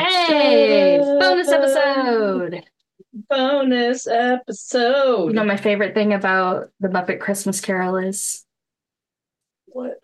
Hey, 0.00 0.98
bonus 0.98 1.48
episode. 1.48 2.62
Bonus 3.28 4.06
episode. 4.06 5.26
You 5.28 5.32
know, 5.32 5.44
my 5.44 5.56
favorite 5.56 5.94
thing 5.94 6.12
about 6.12 6.70
the 6.78 6.88
Muppet 6.88 7.18
Christmas 7.20 7.60
Carol 7.60 7.96
is 7.96 8.44
what? 9.66 9.98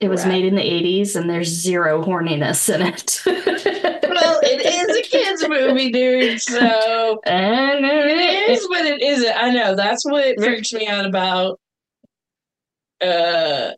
it 0.00 0.08
was 0.08 0.26
made 0.26 0.44
in 0.44 0.54
the 0.54 0.62
80s 0.62 1.16
and 1.16 1.28
there's 1.28 1.48
zero 1.48 2.04
horniness 2.04 2.72
in 2.72 2.82
it. 2.82 3.22
Well, 4.08 4.40
it 4.42 4.66
is 4.66 4.96
a 4.96 5.02
kids 5.08 5.48
movie, 5.48 5.92
dude. 5.92 6.40
So 6.40 7.20
And 7.24 7.84
it 7.84 8.50
is, 8.50 8.66
but 8.68 8.84
it 8.84 9.00
isn't. 9.00 9.36
I 9.36 9.50
know 9.50 9.76
that's 9.76 10.04
what 10.04 10.36
freaks 10.40 10.72
me 10.72 10.88
out 10.88 11.06
about. 11.06 11.60
Uh, 13.00 13.74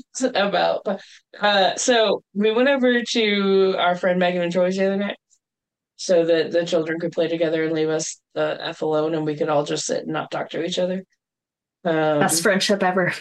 about 0.34 0.86
uh, 1.40 1.76
so 1.76 2.22
we 2.34 2.52
went 2.52 2.68
over 2.68 3.02
to 3.02 3.74
our 3.78 3.94
friend 3.94 4.18
Megan 4.18 4.42
and 4.42 4.52
Troy's 4.52 4.76
the 4.76 4.86
other 4.86 4.96
night, 4.96 5.16
so 5.96 6.24
that 6.24 6.50
the 6.50 6.66
children 6.66 6.98
could 7.00 7.12
play 7.12 7.28
together 7.28 7.64
and 7.64 7.72
leave 7.72 7.88
us 7.88 8.20
the 8.34 8.58
f 8.60 8.82
alone, 8.82 9.14
and 9.14 9.24
we 9.24 9.36
could 9.36 9.48
all 9.48 9.64
just 9.64 9.86
sit 9.86 10.04
and 10.04 10.12
not 10.12 10.30
talk 10.30 10.50
to 10.50 10.64
each 10.64 10.78
other. 10.78 11.04
Um, 11.84 12.20
Best 12.20 12.42
friendship 12.42 12.82
ever. 12.82 13.12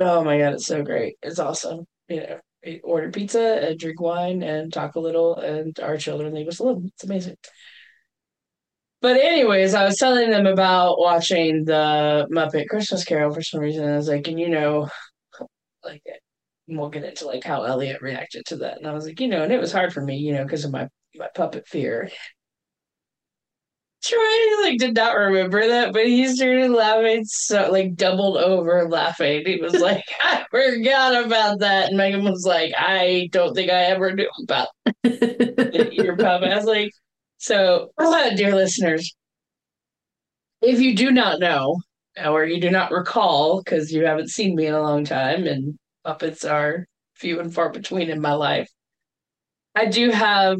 Oh 0.00 0.24
my 0.24 0.38
god, 0.38 0.54
it's 0.54 0.66
so 0.66 0.82
great. 0.82 1.16
It's 1.22 1.38
awesome. 1.38 1.86
You 2.08 2.16
know, 2.16 2.40
we 2.64 2.80
order 2.80 3.10
pizza 3.10 3.68
and 3.68 3.78
drink 3.78 4.00
wine 4.00 4.42
and 4.42 4.72
talk 4.72 4.94
a 4.96 5.00
little, 5.00 5.36
and 5.36 5.78
our 5.80 5.96
children 5.96 6.34
leave 6.34 6.48
us 6.48 6.58
alone. 6.58 6.90
It's 6.94 7.04
amazing. 7.04 7.36
But 9.00 9.16
anyways, 9.16 9.74
I 9.74 9.84
was 9.84 9.98
telling 9.98 10.30
them 10.30 10.46
about 10.46 10.98
watching 10.98 11.64
the 11.64 12.28
Muppet 12.30 12.68
Christmas 12.68 13.04
Carol 13.04 13.34
for 13.34 13.42
some 13.42 13.60
reason. 13.60 13.88
I 13.88 13.96
was 13.96 14.08
like, 14.08 14.28
and 14.28 14.38
you 14.38 14.48
know, 14.48 14.88
like 15.84 16.02
we'll 16.68 16.90
get 16.90 17.04
into 17.04 17.26
like 17.26 17.44
how 17.44 17.64
Elliot 17.64 18.02
reacted 18.02 18.44
to 18.46 18.56
that. 18.56 18.78
And 18.78 18.86
I 18.86 18.92
was 18.92 19.06
like, 19.06 19.20
you 19.20 19.28
know, 19.28 19.42
and 19.42 19.52
it 19.52 19.60
was 19.60 19.72
hard 19.72 19.92
for 19.92 20.02
me, 20.02 20.16
you 20.16 20.32
know, 20.32 20.44
because 20.44 20.64
of 20.64 20.72
my 20.72 20.88
my 21.16 21.28
puppet 21.34 21.66
fear. 21.66 22.10
Troy 24.04 24.18
like 24.62 24.78
did 24.78 24.96
not 24.96 25.16
remember 25.16 25.64
that, 25.68 25.92
but 25.92 26.06
he 26.06 26.26
started 26.26 26.72
laughing 26.72 27.24
so 27.24 27.70
like 27.70 27.94
doubled 27.94 28.36
over 28.36 28.88
laughing. 28.88 29.44
He 29.46 29.60
was 29.60 29.74
like, 29.74 30.02
I 30.24 30.44
forgot 30.50 31.24
about 31.24 31.60
that. 31.60 31.88
And 31.88 31.96
Megan 31.96 32.24
was 32.24 32.44
like, 32.44 32.72
I 32.76 33.28
don't 33.30 33.54
think 33.54 33.70
I 33.70 33.84
ever 33.84 34.12
knew 34.12 34.28
about 34.42 34.68
your 35.04 36.16
puppet. 36.16 36.50
I 36.50 36.56
was 36.56 36.64
like, 36.64 36.90
so 37.38 37.92
dear 38.34 38.56
listeners, 38.56 39.14
if 40.62 40.80
you 40.80 40.96
do 40.96 41.12
not 41.12 41.38
know 41.38 41.80
or 42.24 42.44
you 42.44 42.60
do 42.60 42.70
not 42.70 42.92
recall, 42.92 43.62
because 43.62 43.92
you 43.92 44.04
haven't 44.06 44.30
seen 44.30 44.54
me 44.54 44.66
in 44.66 44.74
a 44.74 44.80
long 44.82 45.04
time 45.04 45.46
and 45.46 45.78
puppets 46.04 46.44
are 46.44 46.86
few 47.16 47.40
and 47.40 47.54
far 47.54 47.70
between 47.70 48.10
in 48.10 48.20
my 48.20 48.32
life, 48.32 48.68
I 49.74 49.86
do 49.86 50.10
have 50.10 50.58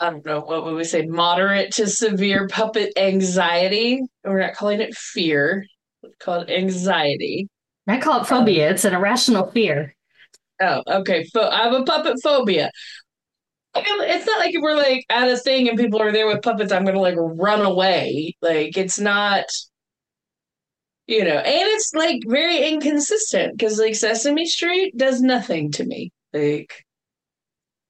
I 0.00 0.10
don't 0.10 0.26
know, 0.26 0.40
what 0.40 0.64
would 0.64 0.74
we 0.74 0.82
say, 0.84 1.06
moderate 1.06 1.72
to 1.74 1.86
severe 1.86 2.48
puppet 2.48 2.92
anxiety. 2.96 4.00
We're 4.24 4.40
not 4.40 4.54
calling 4.54 4.80
it 4.80 4.96
fear, 4.96 5.64
we 6.02 6.10
call 6.18 6.40
it 6.40 6.50
anxiety. 6.50 7.48
I 7.86 7.98
call 7.98 8.20
it 8.20 8.26
phobia. 8.26 8.70
It's 8.70 8.84
an 8.84 8.94
irrational 8.94 9.50
fear. 9.52 9.94
Oh, 10.60 10.82
okay. 10.86 11.24
Pho- 11.32 11.48
I 11.48 11.64
have 11.64 11.72
a 11.72 11.84
puppet 11.84 12.16
phobia. 12.22 12.70
It's 13.74 14.26
not 14.26 14.38
like 14.38 14.54
if 14.54 14.60
we're 14.60 14.76
like 14.76 15.04
at 15.08 15.28
a 15.28 15.36
thing 15.36 15.68
and 15.68 15.78
people 15.78 16.00
are 16.02 16.12
there 16.12 16.26
with 16.26 16.42
puppets, 16.42 16.72
I'm 16.72 16.84
gonna 16.84 17.00
like 17.00 17.16
run 17.16 17.60
away. 17.60 18.36
Like 18.42 18.76
it's 18.76 18.98
not, 18.98 19.44
you 21.12 21.24
know, 21.24 21.36
and 21.38 21.68
it's 21.68 21.92
like 21.94 22.22
very 22.26 22.68
inconsistent 22.68 23.56
because 23.56 23.78
like 23.78 23.94
Sesame 23.94 24.46
Street 24.46 24.96
does 24.96 25.20
nothing 25.20 25.70
to 25.72 25.84
me. 25.84 26.10
Like 26.32 26.72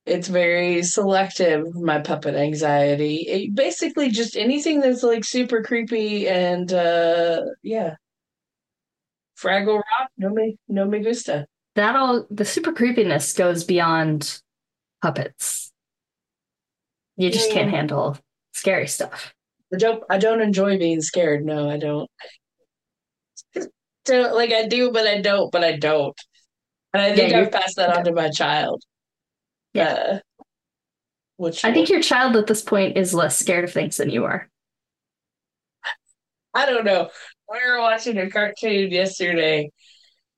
it's 0.05 0.27
very 0.27 0.83
selective, 0.83 1.73
my 1.77 2.01
puppet 2.01 2.35
anxiety. 2.35 3.19
It, 3.29 3.55
basically 3.55 4.11
just 4.11 4.37
anything 4.37 4.81
that's 4.81 5.05
like 5.05 5.25
super 5.25 5.63
creepy 5.63 6.29
and 6.29 6.73
uh 6.73 7.43
yeah. 7.63 7.95
Fraggle 9.41 9.77
Rock, 9.77 10.11
no 10.19 10.29
me 10.31 10.57
no 10.69 10.85
me 10.85 11.01
gusta. 11.01 11.47
That 11.77 11.95
all 11.97 12.27
the 12.31 12.45
super 12.45 12.73
creepiness 12.73 13.33
goes 13.33 13.65
beyond 13.65 14.41
puppets. 15.01 15.71
You 17.17 17.31
just 17.31 17.49
Yeah. 17.51 17.55
can't 17.55 17.71
handle 17.71 18.19
scary 18.53 18.89
stuff. 18.89 19.33
I 19.73 19.77
don't 19.79 20.03
I 20.11 20.19
don't 20.19 20.41
enjoy 20.43 20.79
being 20.79 21.01
scared. 21.01 21.45
No, 21.45 21.71
I 21.71 21.79
don't. 21.79 22.11
So 24.07 24.35
like 24.35 24.53
I 24.53 24.67
do, 24.67 24.91
but 24.91 25.07
I 25.07 25.21
don't, 25.21 25.51
but 25.53 25.65
I 25.65 25.77
don't. 25.77 26.19
And 26.93 27.03
I 27.03 27.15
think 27.15 27.33
Yeah, 27.33 27.41
I've 27.41 27.53
passed 27.53 27.77
that 27.77 27.97
on 27.97 28.05
to 28.05 28.13
my 28.13 28.31
child. 28.31 28.83
Yeah. 29.73 29.93
Uh, 29.93 30.19
which 31.37 31.65
I 31.65 31.73
think 31.73 31.89
your 31.89 32.03
child 32.03 32.37
at 32.37 32.47
this 32.47 32.63
point 32.63 32.97
is 32.97 33.15
less 33.15 33.39
scared 33.39 33.65
of 33.65 33.73
things 33.73 33.97
than 33.97 34.11
you 34.11 34.25
are. 34.25 34.49
I 36.55 36.67
don't 36.67 36.85
know. 36.85 37.09
We 37.51 37.59
were 37.67 37.81
watching 37.81 38.19
a 38.19 38.31
cartoon 38.31 38.91
yesterday. 38.91 39.71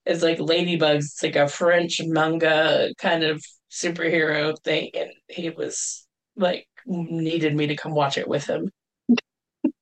It's 0.06 0.22
like 0.22 0.38
Ladybugs. 0.38 0.98
It's 0.98 1.22
like 1.22 1.36
a 1.36 1.48
French 1.48 2.00
manga 2.02 2.90
kind 2.98 3.24
of 3.24 3.44
superhero 3.70 4.56
thing, 4.62 4.90
and 4.94 5.10
he 5.28 5.50
was 5.50 6.06
like 6.36 6.66
needed 6.86 7.56
me 7.56 7.66
to 7.68 7.76
come 7.76 7.94
watch 7.94 8.18
it 8.18 8.28
with 8.28 8.46
him. 8.46 8.70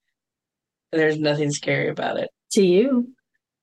There's 0.92 1.18
nothing 1.18 1.50
scary 1.50 1.88
about 1.88 2.18
it. 2.18 2.30
To 2.52 2.64
you, 2.64 3.14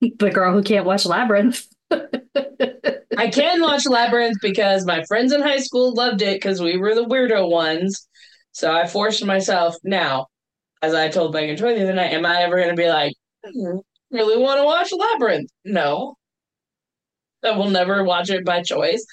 the 0.01 0.31
girl 0.31 0.53
who 0.53 0.63
can't 0.63 0.85
watch 0.85 1.05
Labyrinth. 1.05 1.65
I 1.91 3.29
can 3.31 3.61
watch 3.61 3.85
Labyrinth 3.85 4.37
because 4.41 4.85
my 4.85 5.03
friends 5.05 5.33
in 5.33 5.41
high 5.41 5.59
school 5.59 5.93
loved 5.93 6.21
it 6.21 6.35
because 6.35 6.61
we 6.61 6.77
were 6.77 6.95
the 6.95 7.05
weirdo 7.05 7.49
ones. 7.49 8.07
So 8.51 8.71
I 8.71 8.87
forced 8.87 9.25
myself. 9.25 9.75
Now, 9.83 10.27
as 10.81 10.93
I 10.93 11.09
told 11.09 11.33
Megan 11.33 11.57
Troy 11.57 11.75
the 11.75 11.83
other 11.83 11.93
night, 11.93 12.13
am 12.13 12.25
I 12.25 12.43
ever 12.43 12.55
going 12.55 12.69
to 12.69 12.75
be 12.75 12.87
like, 12.87 13.13
"Mm, 13.45 13.81
really 14.11 14.41
want 14.41 14.59
to 14.59 14.63
watch 14.63 14.91
Labyrinth? 14.91 15.49
No. 15.65 16.15
I 17.43 17.51
will 17.51 17.69
never 17.69 18.03
watch 18.03 18.29
it 18.29 18.45
by 18.45 18.61
choice. 18.61 19.05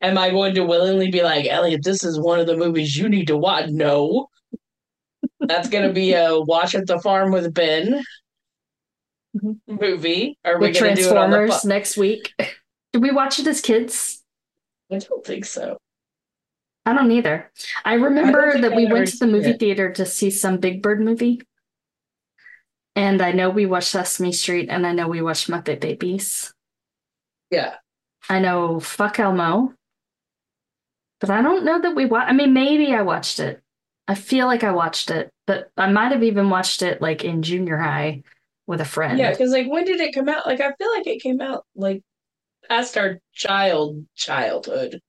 Am 0.00 0.16
I 0.16 0.30
going 0.30 0.54
to 0.54 0.64
willingly 0.64 1.10
be 1.10 1.22
like, 1.22 1.46
Elliot, 1.46 1.82
this 1.82 2.02
is 2.02 2.18
one 2.18 2.40
of 2.40 2.46
the 2.46 2.56
movies 2.56 2.96
you 2.96 3.08
need 3.08 3.26
to 3.26 3.36
watch? 3.36 3.68
No. 3.70 4.28
That's 5.40 5.68
going 5.68 5.86
to 5.86 5.92
be 5.92 6.14
a 6.14 6.40
watch 6.40 6.74
at 6.74 6.86
the 6.86 6.98
farm 7.00 7.30
with 7.30 7.52
Ben. 7.52 8.02
Mm-hmm. 9.36 9.76
movie. 9.80 10.38
Are 10.44 10.58
we 10.58 10.68
With 10.68 10.80
going 10.80 10.94
to 10.96 11.02
do 11.02 11.10
it 11.10 11.16
on 11.16 11.30
the 11.30 11.36
Transformers 11.36 11.62
fu- 11.62 11.68
next 11.68 11.96
week. 11.96 12.32
Did 12.92 13.02
we 13.02 13.10
watch 13.10 13.38
it 13.40 13.46
as 13.46 13.60
kids? 13.60 14.22
I 14.92 14.98
don't 14.98 15.24
think 15.26 15.44
so. 15.44 15.78
I 16.86 16.92
don't 16.92 17.10
either. 17.10 17.50
I 17.84 17.94
remember 17.94 18.52
think 18.52 18.62
that 18.62 18.72
I've 18.72 18.76
we 18.76 18.86
went 18.86 19.08
to 19.08 19.16
the 19.16 19.26
movie 19.26 19.50
it. 19.50 19.58
theater 19.58 19.90
to 19.92 20.06
see 20.06 20.30
some 20.30 20.58
Big 20.58 20.82
Bird 20.82 21.00
movie. 21.00 21.40
And 22.94 23.20
I 23.20 23.32
know 23.32 23.50
we 23.50 23.66
watched 23.66 23.88
Sesame 23.88 24.32
Street 24.32 24.68
and 24.70 24.86
I 24.86 24.92
know 24.92 25.08
we 25.08 25.22
watched 25.22 25.48
Muppet 25.48 25.80
Babies. 25.80 26.52
Yeah. 27.50 27.74
I 28.28 28.38
know 28.38 28.78
Fuck 28.78 29.18
Elmo. 29.18 29.72
But 31.20 31.30
I 31.30 31.42
don't 31.42 31.64
know 31.64 31.80
that 31.80 31.96
we 31.96 32.06
watched. 32.06 32.30
I 32.30 32.34
mean, 32.34 32.52
maybe 32.52 32.94
I 32.94 33.02
watched 33.02 33.40
it. 33.40 33.60
I 34.06 34.14
feel 34.14 34.46
like 34.46 34.62
I 34.62 34.72
watched 34.72 35.10
it, 35.10 35.30
but 35.46 35.70
I 35.76 35.90
might 35.90 36.12
have 36.12 36.22
even 36.22 36.50
watched 36.50 36.82
it 36.82 37.00
like 37.00 37.24
in 37.24 37.42
junior 37.42 37.78
high 37.78 38.22
with 38.66 38.80
a 38.80 38.84
friend. 38.84 39.18
Yeah, 39.18 39.30
because 39.30 39.52
like 39.52 39.68
when 39.68 39.84
did 39.84 40.00
it 40.00 40.14
come 40.14 40.28
out? 40.28 40.46
Like 40.46 40.60
I 40.60 40.72
feel 40.72 40.90
like 40.92 41.06
it 41.06 41.22
came 41.22 41.40
out 41.40 41.64
like 41.74 42.02
past 42.68 42.96
our 42.96 43.20
child 43.32 44.06
childhood. 44.14 45.00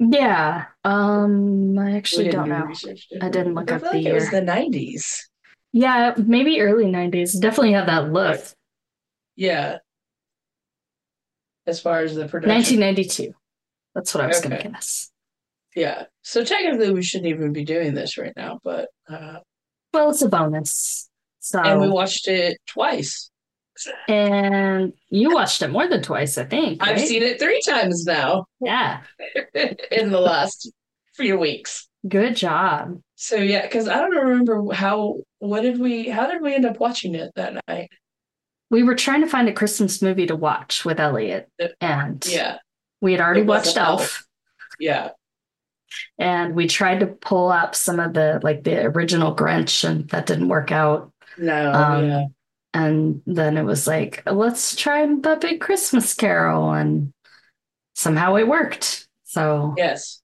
Yeah. 0.00 0.66
Um, 0.84 1.78
I 1.78 1.96
actually 1.96 2.28
don't 2.28 2.48
know. 2.48 2.68
I 3.22 3.28
didn't 3.28 3.54
look 3.54 3.70
I 3.70 3.76
up 3.76 3.82
the 3.82 3.88
like 3.88 4.04
it 4.04 4.12
was 4.12 4.24
year. 4.24 4.32
the 4.32 4.40
nineties. 4.42 5.28
Yeah, 5.72 6.14
maybe 6.16 6.60
early 6.60 6.84
90s. 6.84 7.40
Definitely 7.40 7.72
have 7.72 7.86
that 7.86 8.12
look. 8.12 8.40
Yeah. 9.34 9.78
As 11.66 11.80
far 11.80 12.00
as 12.00 12.14
the 12.14 12.28
production. 12.28 12.80
1992. 12.80 13.32
That's 13.94 14.14
what 14.14 14.22
I 14.22 14.28
was 14.28 14.40
gonna 14.40 14.62
guess. 14.62 15.10
Yeah. 15.74 16.04
So 16.22 16.44
technically 16.44 16.92
we 16.92 17.02
shouldn't 17.02 17.28
even 17.28 17.52
be 17.52 17.64
doing 17.64 17.94
this 17.94 18.16
right 18.18 18.32
now, 18.36 18.60
but 18.62 18.88
uh 19.08 19.38
Well, 19.92 20.10
it's 20.10 20.22
a 20.22 20.28
bonus. 20.28 21.10
So, 21.44 21.60
and 21.60 21.78
we 21.78 21.90
watched 21.90 22.26
it 22.26 22.56
twice. 22.66 23.30
and 24.08 24.94
you 25.10 25.34
watched 25.34 25.60
it 25.60 25.68
more 25.68 25.86
than 25.86 26.00
twice, 26.00 26.38
I 26.38 26.44
think. 26.44 26.82
I've 26.82 26.98
seen 27.00 27.22
it 27.22 27.38
three 27.38 27.60
times 27.68 28.06
now 28.06 28.46
Yeah. 28.60 29.02
in 29.92 30.10
the 30.10 30.20
last 30.20 30.72
few 31.14 31.36
weeks. 31.38 31.86
Good 32.08 32.34
job. 32.34 32.98
So 33.16 33.36
yeah, 33.36 33.60
because 33.62 33.86
I 33.88 33.96
don't 33.98 34.14
remember 34.16 34.72
how 34.72 35.16
what 35.38 35.60
did 35.60 35.78
we 35.78 36.08
how 36.08 36.26
did 36.30 36.40
we 36.40 36.54
end 36.54 36.64
up 36.64 36.80
watching 36.80 37.14
it 37.14 37.30
that 37.36 37.60
night? 37.68 37.90
We 38.70 38.82
were 38.82 38.94
trying 38.94 39.20
to 39.20 39.26
find 39.28 39.46
a 39.46 39.52
Christmas 39.52 40.00
movie 40.00 40.26
to 40.26 40.36
watch 40.36 40.84
with 40.86 40.98
Elliot, 40.98 41.50
and 41.80 42.24
Yeah. 42.26 42.56
we 43.02 43.12
had 43.12 43.20
already 43.20 43.42
watched 43.42 43.76
Elf, 43.76 44.24
Yeah. 44.78 45.10
and 46.18 46.54
we 46.54 46.66
tried 46.66 47.00
to 47.00 47.06
pull 47.06 47.50
up 47.50 47.74
some 47.74 48.00
of 48.00 48.14
the 48.14 48.40
like 48.42 48.64
the 48.64 48.84
original 48.86 49.34
Grinch, 49.36 49.84
and 49.88 50.08
that 50.10 50.26
didn't 50.26 50.48
work 50.48 50.72
out. 50.72 51.12
No, 51.38 51.72
Um, 51.72 52.04
yeah. 52.04 52.24
And 52.72 53.22
then 53.26 53.56
it 53.56 53.62
was 53.62 53.86
like, 53.86 54.22
let's 54.26 54.74
try 54.74 55.06
Muppet 55.06 55.60
Christmas 55.60 56.12
Carol, 56.14 56.72
and 56.72 57.12
somehow 57.94 58.34
it 58.36 58.48
worked. 58.48 59.06
So 59.24 59.74
Yes. 59.76 60.20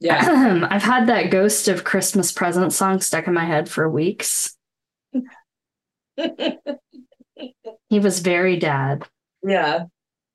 Yeah. 0.00 0.66
I've 0.70 0.82
had 0.82 1.06
that 1.06 1.30
Ghost 1.30 1.68
of 1.68 1.84
Christmas 1.84 2.30
Present 2.32 2.72
song 2.72 3.00
stuck 3.00 3.26
in 3.26 3.32
my 3.34 3.44
head 3.44 3.68
for 3.68 3.88
weeks. 3.88 4.56
He 7.88 7.98
was 7.98 8.20
very 8.20 8.56
dad. 8.58 9.04
yeah. 9.42 9.86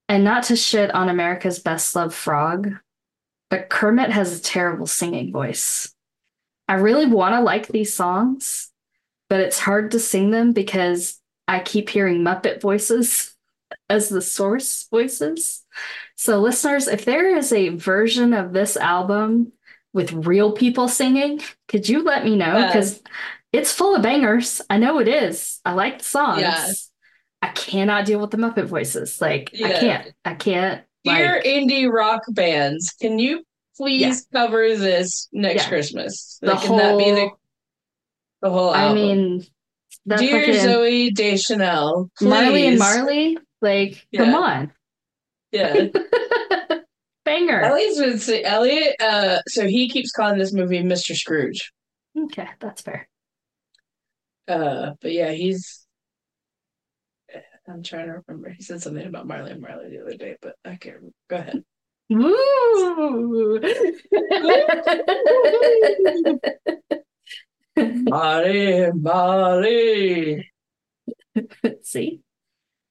And 0.08 0.24
not 0.24 0.44
to 0.44 0.56
shit 0.56 0.92
on 0.94 1.08
America's 1.08 1.60
Best 1.60 1.96
Loved 1.96 2.14
Frog, 2.14 2.74
but 3.50 3.70
Kermit 3.70 4.10
has 4.10 4.38
a 4.38 4.42
terrible 4.42 4.88
singing 4.88 5.32
voice. 5.32 5.94
I 6.68 6.76
really 6.76 7.06
want 7.06 7.36
to 7.36 7.42
like 7.42 7.68
these 7.68 7.94
songs, 7.94 8.69
but 9.30 9.40
it's 9.40 9.60
hard 9.60 9.92
to 9.92 10.00
sing 10.00 10.32
them 10.32 10.52
because 10.54 11.20
I 11.48 11.60
keep 11.60 11.90
hearing 11.90 12.22
Muppet 12.24 12.62
voices 12.62 13.36
as 13.90 14.10
the 14.10 14.22
source 14.22 14.88
voices. 14.90 15.64
So, 16.16 16.40
listeners, 16.40 16.88
if 16.88 17.06
there 17.06 17.36
is 17.38 17.54
a 17.54 17.70
version 17.70 18.34
of 18.34 18.52
this 18.54 18.76
album 18.76 19.54
with 19.94 20.12
real 20.14 20.52
people 20.52 20.88
singing, 20.88 21.42
could 21.68 21.88
you 21.88 22.04
let 22.04 22.26
me 22.26 22.36
know? 22.36 22.58
Yeah. 22.58 22.68
Because 22.68 23.02
it's 23.52 23.74
full 23.74 23.96
of 23.96 24.04
bangers. 24.04 24.62
I 24.70 24.78
know 24.78 25.00
it 25.00 25.08
is. 25.08 25.60
I 25.66 25.74
like 25.74 26.00
the 26.00 26.04
songs. 26.04 26.42
Yeah. 26.42 26.72
I 27.42 27.48
cannot 27.50 28.06
deal 28.06 28.20
with 28.20 28.32
the 28.32 28.38
Muppet 28.38 28.66
voices. 28.66 29.22
Like, 29.22 29.52
I 29.64 29.72
can't. 29.72 30.14
I 30.26 30.34
can't. 30.34 30.84
Dear 31.06 31.36
Like, 31.36 31.46
indie 31.46 31.90
rock 31.92 32.22
bands, 32.30 32.94
can 33.02 33.18
you 33.18 33.44
please 33.78 34.28
cover 34.34 34.76
this 34.76 35.30
next 35.32 35.64
Yeah. 35.64 35.70
Christmas? 35.70 36.38
the 36.42 36.54
Like, 36.54 36.62
can 36.62 36.78
that 36.78 36.98
be 36.98 37.12
the, 37.12 37.20
whole. 37.22 37.40
The 38.42 38.50
whole 38.50 38.74
album. 38.74 38.98
I 38.98 39.02
mean, 39.02 39.46
Dear 40.08 40.40
fucking 40.40 40.56
Zooey 40.56 41.14
Deschanel, 41.14 42.10
please. 42.18 42.30
Marley 42.30 42.68
and 42.68 42.80
Marley. 42.80 43.38
Like, 43.62 44.08
come 44.16 44.34
on. 44.34 44.72
Yeah. 45.52 45.88
Banger. 47.26 47.62
Elliot's 47.62 48.00
been 48.00 48.18
say, 48.18 48.44
Elliot, 48.44 48.96
uh, 49.00 49.40
so 49.48 49.68
he 49.68 49.90
keeps 49.90 50.12
calling 50.12 50.40
this 50.40 50.54
movie 50.54 50.82
Mr. 50.82 51.16
Scrooge. 51.16 51.72
Okay, 52.18 52.48
that's 52.60 52.82
fair. 52.82 53.08
Uh, 54.48 54.94
but 55.02 55.12
yeah, 55.12 55.32
he's. 55.32 55.86
I'm 57.68 57.84
trying 57.84 58.08
to 58.08 58.24
remember. 58.26 58.50
He 58.50 58.64
said 58.64 58.82
something 58.82 59.06
about 59.06 59.28
Marley 59.28 59.52
and 59.52 59.62
Marley 59.62 59.90
the 59.90 60.02
other 60.02 60.18
day, 60.18 60.38
but 60.42 60.56
I 60.66 60.76
can't 60.76 60.96
remember. 60.96 61.14
Go 61.30 61.36
ahead. 61.36 61.64
Woo! 62.10 63.60
Marley, 68.10 68.92
Marley. 68.94 70.52
See? 71.84 72.22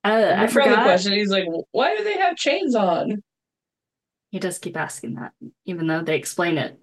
Uh, 0.05 0.35
I 0.37 0.47
forgot. 0.47 0.85
question. 0.85 1.13
He's 1.13 1.31
like, 1.31 1.45
why 1.73 1.97
do 1.97 2.05
they 2.05 2.15
have 2.19 2.37
chains 2.37 2.75
on? 2.75 3.23
He 4.31 4.39
does 4.39 4.59
keep 4.59 4.77
asking 4.77 5.15
that, 5.15 5.33
even 5.65 5.87
though 5.87 6.03
they 6.03 6.17
explain 6.17 6.59
it 6.59 6.79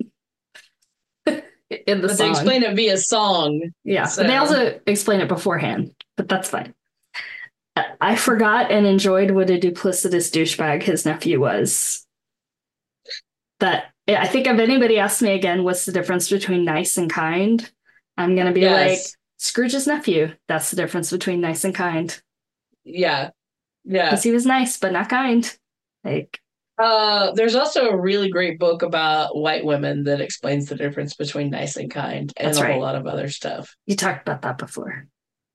in 1.87 2.01
the 2.01 2.07
But 2.07 2.17
they 2.17 2.29
explain 2.29 2.63
it 2.63 2.75
via 2.75 2.97
song. 2.97 3.71
Yeah, 3.83 4.09
but 4.15 4.27
they 4.27 4.35
also 4.35 4.79
explain 4.87 5.21
it 5.21 5.27
beforehand, 5.27 5.93
but 6.17 6.27
that's 6.27 6.49
fine. 6.49 6.73
I- 7.75 7.85
I 8.01 8.15
forgot 8.15 8.71
and 8.71 8.85
enjoyed 8.85 9.31
what 9.31 9.49
a 9.49 9.59
duplicitous 9.59 10.31
douchebag 10.31 10.83
his 10.83 11.05
nephew 11.05 11.39
was. 11.39 12.05
That 13.59 13.91
I 14.07 14.27
think 14.27 14.47
if 14.47 14.59
anybody 14.59 14.99
asks 14.99 15.21
me 15.21 15.31
again, 15.33 15.63
what's 15.63 15.85
the 15.85 15.91
difference 15.91 16.29
between 16.29 16.65
nice 16.65 16.97
and 16.97 17.11
kind? 17.11 17.69
I'm 18.17 18.35
gonna 18.35 18.53
be 18.53 18.67
like 18.69 18.99
Scrooge's 19.37 19.87
nephew. 19.87 20.33
That's 20.47 20.69
the 20.69 20.77
difference 20.77 21.11
between 21.11 21.41
nice 21.41 21.63
and 21.63 21.75
kind. 21.75 22.17
Yeah. 22.83 23.31
Yeah. 23.83 24.05
Because 24.09 24.23
he 24.23 24.31
was 24.31 24.45
nice 24.45 24.77
but 24.77 24.91
not 24.93 25.09
kind. 25.09 25.51
Like 26.03 26.39
Uh, 26.77 27.31
there's 27.33 27.55
also 27.55 27.89
a 27.89 27.97
really 27.99 28.29
great 28.29 28.59
book 28.59 28.81
about 28.83 29.35
white 29.35 29.65
women 29.65 30.03
that 30.05 30.21
explains 30.21 30.67
the 30.67 30.75
difference 30.75 31.15
between 31.15 31.49
nice 31.49 31.75
and 31.77 31.89
kind 31.91 32.31
and 32.37 32.47
That's 32.47 32.57
a 32.59 32.63
right. 32.63 32.73
whole 32.73 32.81
lot 32.81 32.95
of 32.95 33.07
other 33.07 33.29
stuff. 33.29 33.75
you 33.85 33.95
talked 33.95 34.27
about 34.27 34.41
that 34.43 34.57
before. 34.57 35.07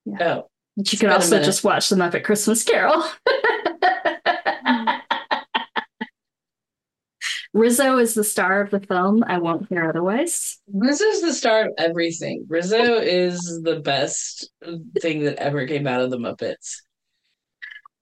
Oh, 0.08 0.14
But 0.18 0.46
you 0.76 0.82
It's 0.82 0.98
could 1.00 1.10
also 1.10 1.42
just 1.42 1.64
watch 1.64 1.88
the 1.88 1.96
Muppet 1.96 2.24
Christmas 2.24 2.62
Carol. 2.64 3.02
Rizzo 7.52 7.98
is 7.98 8.14
the 8.14 8.22
star 8.24 8.60
of 8.60 8.70
the 8.70 8.80
film. 8.80 9.24
I 9.26 9.38
won't 9.38 9.68
hear 9.68 9.88
otherwise. 9.88 10.58
Rizzo's 10.72 11.20
the 11.20 11.32
star 11.32 11.62
of 11.66 11.72
everything. 11.78 12.46
Rizzo 12.48 12.94
is 12.98 13.60
the 13.64 13.80
best 13.80 14.50
thing 15.00 15.24
that 15.24 15.38
ever 15.38 15.66
came 15.66 15.86
out 15.86 16.00
of 16.00 16.10
the 16.10 16.18
Muppets. 16.18 16.76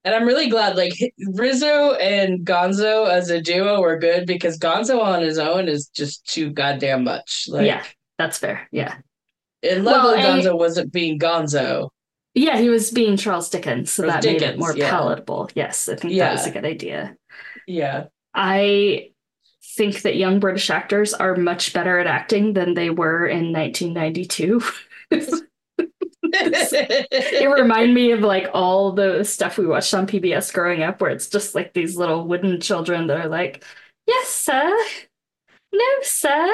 And 0.04 0.14
I'm 0.14 0.26
really 0.26 0.48
glad, 0.48 0.76
like 0.76 0.92
Rizzo 1.34 1.94
and 1.94 2.46
Gonzo 2.46 3.08
as 3.10 3.30
a 3.30 3.40
duo 3.40 3.80
were 3.80 3.98
good 3.98 4.26
because 4.26 4.58
Gonzo 4.58 5.02
on 5.02 5.22
his 5.22 5.38
own 5.38 5.68
is 5.68 5.88
just 5.88 6.26
too 6.26 6.50
goddamn 6.50 7.04
much. 7.04 7.46
Like, 7.48 7.66
Yeah. 7.66 7.84
That's 8.18 8.38
fair. 8.38 8.68
Yeah. 8.72 8.96
and 9.62 9.84
Well, 9.84 10.06
luckily 10.06 10.24
and- 10.24 10.42
Gonzo 10.42 10.58
wasn't 10.58 10.92
being 10.92 11.18
Gonzo. 11.18 11.88
Yeah, 12.34 12.58
he 12.58 12.68
was 12.68 12.90
being 12.90 13.16
Charles 13.16 13.48
Dickens, 13.50 13.90
so 13.90 14.04
Charles 14.06 14.22
that 14.24 14.32
made 14.32 14.42
it 14.42 14.58
more 14.58 14.76
yeah. 14.76 14.90
palatable. 14.90 15.50
Yes, 15.54 15.88
I 15.88 15.96
think 15.96 16.16
that 16.18 16.32
was 16.32 16.46
a 16.46 16.50
good 16.52 16.64
idea. 16.64 17.16
Yeah. 17.66 18.04
I 18.34 19.10
think 19.78 20.02
that 20.02 20.16
young 20.16 20.40
British 20.40 20.69
actors 20.70 21.14
are 21.14 21.36
much 21.36 21.72
better 21.72 21.98
at 22.00 22.08
acting 22.08 22.52
than 22.52 22.75
they 22.75 22.90
were 22.90 23.26
in 23.26 23.52
1992. 23.52 24.60
it 26.32 27.50
reminded 27.50 27.94
me 27.94 28.10
of 28.10 28.20
like 28.20 28.50
all 28.52 28.92
the 28.92 29.25
stuff 29.25 29.56
we 29.56 29.66
watched 29.66 29.94
on 29.94 30.08
PBS 30.08 30.52
growing 30.52 30.82
up, 30.82 31.00
where 31.00 31.12
it's 31.12 31.28
just 31.28 31.54
like 31.54 31.72
these 31.72 31.96
little 31.96 32.26
wooden 32.26 32.60
children 32.60 33.06
that 33.06 33.20
are 33.20 33.28
like, 33.28 33.64
"Yes, 34.06 34.28
sir. 34.28 34.76
No, 35.72 35.84
sir. 36.02 36.52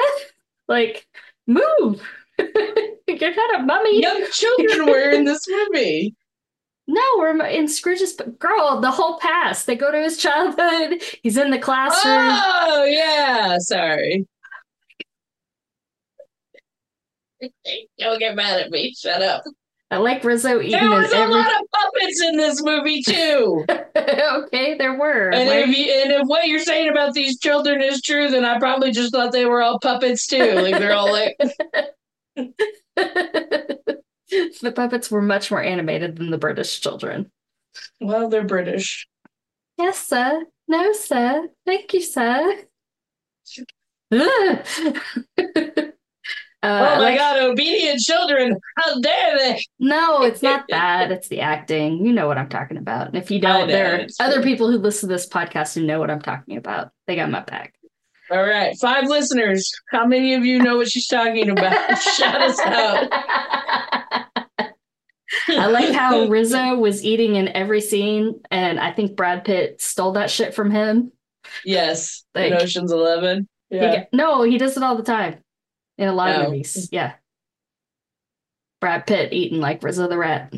Like, 0.67 1.07
move. 1.47 2.07
You're 2.37 3.35
not 3.35 3.59
a 3.59 3.63
mummy. 3.63 4.01
Young 4.01 4.27
children 4.31 4.85
were 4.85 5.09
in 5.09 5.25
this 5.25 5.47
movie. 5.47 6.15
No, 6.87 7.01
we're 7.17 7.35
in 7.47 7.67
Scrooge's 7.67 8.13
girl. 8.37 8.79
The 8.79 8.91
whole 8.91 9.17
past. 9.19 9.65
They 9.65 9.75
go 9.75 9.91
to 9.91 9.99
his 10.01 10.17
childhood. 10.17 11.01
He's 11.23 11.35
in 11.37 11.49
the 11.49 11.57
classroom. 11.59 12.29
Oh 12.31 12.85
yeah, 12.85 13.57
sorry. 13.59 14.27
Don't 17.99 18.19
get 18.19 18.35
mad 18.35 18.59
at 18.61 18.71
me. 18.71 18.93
Shut 18.97 19.21
up. 19.21 19.43
I 19.91 19.97
like 19.97 20.23
Rizzo 20.23 20.59
eating 20.61 20.71
There 20.79 20.89
was 20.89 21.11
a 21.13 21.17
every. 21.17 21.35
lot 21.35 21.45
of 21.47 21.67
puppets 21.71 22.21
in 22.23 22.37
this 22.37 22.61
movie 22.63 23.01
too. 23.03 23.65
okay, 23.95 24.75
there 24.77 24.97
were. 24.97 25.29
and 25.29 25.47
Like- 25.49 25.67
if 25.69 25.77
you, 25.77 25.85
and 25.91 26.11
if 26.11 26.21
what 26.27 26.47
you're 26.47 26.59
saying 26.59 26.89
about 26.89 27.13
these 27.13 27.39
children 27.39 27.81
is 27.81 28.01
true, 28.01 28.29
then 28.29 28.45
I 28.45 28.57
probably 28.59 28.91
just 28.91 29.11
thought 29.13 29.31
they 29.31 29.45
were 29.45 29.61
all 29.61 29.79
puppets 29.79 30.25
too. 30.27 30.53
Like 30.53 30.79
they're 30.79 30.95
all 30.95 31.11
like, 31.11 31.37
the 34.61 34.71
puppets 34.75 35.11
were 35.11 35.21
much 35.21 35.51
more 35.51 35.61
animated 35.61 36.17
than 36.17 36.29
the 36.31 36.37
British 36.37 36.81
children. 36.81 37.31
well, 38.01 38.29
they're 38.29 38.43
British. 38.43 39.07
Yes, 39.77 40.07
sir. 40.07 40.43
No, 40.67 40.93
sir. 40.93 41.49
Thank 41.65 41.93
you, 41.93 42.01
sir. 42.01 42.63
Uh, 46.63 46.95
oh 46.95 46.95
my 46.95 46.97
like- 46.97 47.19
god, 47.19 47.39
obedient 47.43 47.99
children! 47.99 48.57
How 48.77 48.99
dare 48.99 49.37
they? 49.37 49.61
No, 49.77 50.23
it's 50.23 50.41
not 50.41 50.65
that. 50.69 51.11
It's 51.11 51.27
the 51.27 51.41
acting. 51.41 52.03
You 52.03 52.11
know 52.11 52.25
what 52.25 52.39
I'm 52.39 52.49
talking 52.49 52.77
about. 52.77 53.09
And 53.09 53.17
if 53.17 53.29
you 53.29 53.39
don't, 53.39 53.67
know, 53.67 53.73
there 53.73 54.01
are 54.01 54.07
other 54.19 54.41
people 54.41 54.71
who 54.71 54.79
listen 54.79 55.07
to 55.07 55.13
this 55.13 55.29
podcast 55.29 55.75
who 55.75 55.85
know 55.85 55.99
what 55.99 56.09
I'm 56.09 56.23
talking 56.23 56.57
about. 56.57 56.89
They 57.05 57.15
got 57.15 57.29
my 57.29 57.41
back. 57.41 57.75
All 58.31 58.43
right, 58.43 58.75
five 58.79 59.07
listeners. 59.07 59.71
How 59.91 60.05
many 60.05 60.33
of 60.33 60.45
you 60.45 60.59
know 60.61 60.77
what 60.77 60.87
she's 60.89 61.07
talking 61.07 61.49
about? 61.49 61.97
Shout 62.01 62.41
us 62.41 62.59
out. 62.59 63.07
I 65.47 65.67
like 65.67 65.93
how 65.93 66.25
Rizzo 66.27 66.75
was 66.75 67.03
eating 67.03 67.35
in 67.35 67.49
every 67.49 67.81
scene, 67.81 68.41
and 68.51 68.79
I 68.79 68.91
think 68.91 69.15
Brad 69.15 69.43
Pitt 69.43 69.81
stole 69.81 70.13
that 70.13 70.31
shit 70.31 70.53
from 70.55 70.71
him. 70.71 71.11
yes, 71.63 72.23
Like- 72.33 72.51
in 72.51 72.57
Ocean's 72.57 72.91
Eleven. 72.91 73.47
He 73.69 73.75
Yeah. 73.77 73.91
get- 73.95 74.09
no, 74.13 74.41
he 74.43 74.57
does 74.57 74.77
it 74.77 74.83
all 74.83 74.95
the 74.95 75.03
time 75.03 75.43
in 75.97 76.07
a 76.07 76.13
lot 76.13 76.31
of 76.35 76.41
Oh. 76.41 76.49
movies. 76.49 76.89
Yeah. 76.91 77.13
Brad 78.81 79.05
Pitt 79.05 79.33
eating 79.33 79.59
like 79.59 79.83
Rizzo 79.83 80.07
the 80.07 80.17
Rat. 80.17 80.51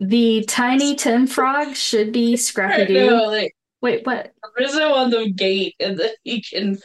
The 0.00 0.44
Tiny 0.46 0.94
Tim 0.96 1.26
Frog 1.26 1.74
should 1.74 2.12
be 2.12 2.36
Scrappy 2.36 2.86
Doo. 2.86 3.06
No, 3.10 3.24
like 3.26 3.54
Wait, 3.80 4.04
what? 4.06 4.32
Rizzo 4.56 4.92
on 4.94 5.10
the 5.10 5.30
gate, 5.30 5.74
and 5.80 5.98
then 5.98 6.10
he 6.24 6.42
can 6.42 6.78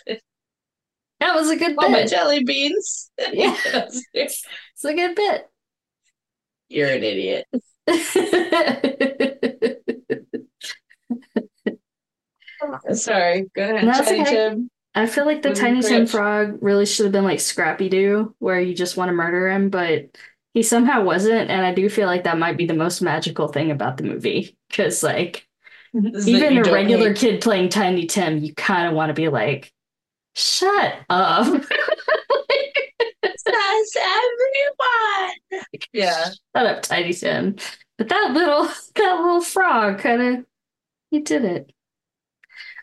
That 1.20 1.36
was 1.36 1.50
a 1.50 1.56
good 1.56 1.76
oh 1.78 1.90
my 1.90 2.02
bit. 2.02 2.10
jelly 2.10 2.44
beans. 2.44 3.10
Yeah. 3.34 3.56
It's 4.14 4.46
a 4.84 4.94
good 4.94 5.16
bit. 5.16 5.50
You're 6.70 6.90
an 6.90 7.04
idiot. 7.04 7.46
Sorry. 12.92 13.50
Go 13.56 13.64
ahead, 13.64 13.84
it's 13.84 14.00
Tiny 14.00 14.22
okay. 14.22 14.32
Tim. 14.32 14.70
I 14.96 15.06
feel 15.08 15.26
like 15.26 15.42
the 15.42 15.54
Tiny 15.54 15.82
Tim. 15.82 16.06
Frog 16.06 16.58
really 16.62 16.86
should 16.86 17.06
have 17.06 17.12
been 17.14 17.24
like 17.24 17.40
Scrappy 17.40 17.90
Doo, 17.90 18.36
where 18.40 18.60
you 18.62 18.74
just 18.76 18.96
want 18.98 19.10
to 19.10 19.14
murder 19.14 19.50
him, 19.50 19.70
but 19.70 20.16
he 20.54 20.64
somehow 20.64 21.04
wasn't. 21.04 21.50
And 21.50 21.66
I 21.66 21.74
do 21.74 21.90
feel 21.90 22.08
like 22.08 22.24
that 22.26 22.38
might 22.38 22.58
be 22.58 22.66
the 22.66 22.74
most 22.76 23.02
magical 23.02 23.48
thing 23.48 23.72
about 23.72 23.98
the 23.98 24.04
movie. 24.04 24.58
Because, 24.70 25.02
like, 25.04 25.34
This 25.34 25.38
is 25.38 25.42
that 25.42 25.53
even 25.94 26.58
a 26.58 26.64
regular 26.72 27.10
hate. 27.10 27.18
kid 27.18 27.42
playing 27.42 27.70
Tiny 27.70 28.06
Tim, 28.06 28.38
you 28.40 28.54
kind 28.56 28.88
of 28.88 28.94
want 28.94 29.10
to 29.10 29.14
be 29.14 29.30
like, 29.30 29.72
Shut 30.36 30.96
up. 31.10 31.46
Says 33.36 33.96
everyone. 33.98 35.32
Yeah. 35.92 36.26
Shut 36.56 36.66
up, 36.66 36.82
Tiny 36.82 37.14
Tim. 37.14 37.56
But 37.98 38.10
that 38.10 38.32
little 38.34 38.64
that 38.96 39.16
little 39.20 39.42
frog 39.42 40.00
kind 40.00 40.22
of 40.22 40.46
he 41.12 41.20
did 41.20 41.46
it. 41.46 41.72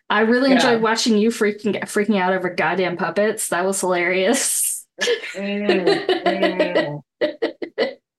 I 0.09 0.21
really 0.23 0.51
Yeah. 0.51 0.57
enjoyed 0.57 0.83
watching 0.83 1.17
you 1.19 1.31
freaking 1.31 1.81
freaking 1.83 2.19
out 2.21 2.33
over 2.33 2.51
goddamn 2.51 2.97
puppets. 2.97 3.49
That 3.49 3.65
was 3.65 3.81
hilarious. 3.81 4.87
Mm, 5.35 7.03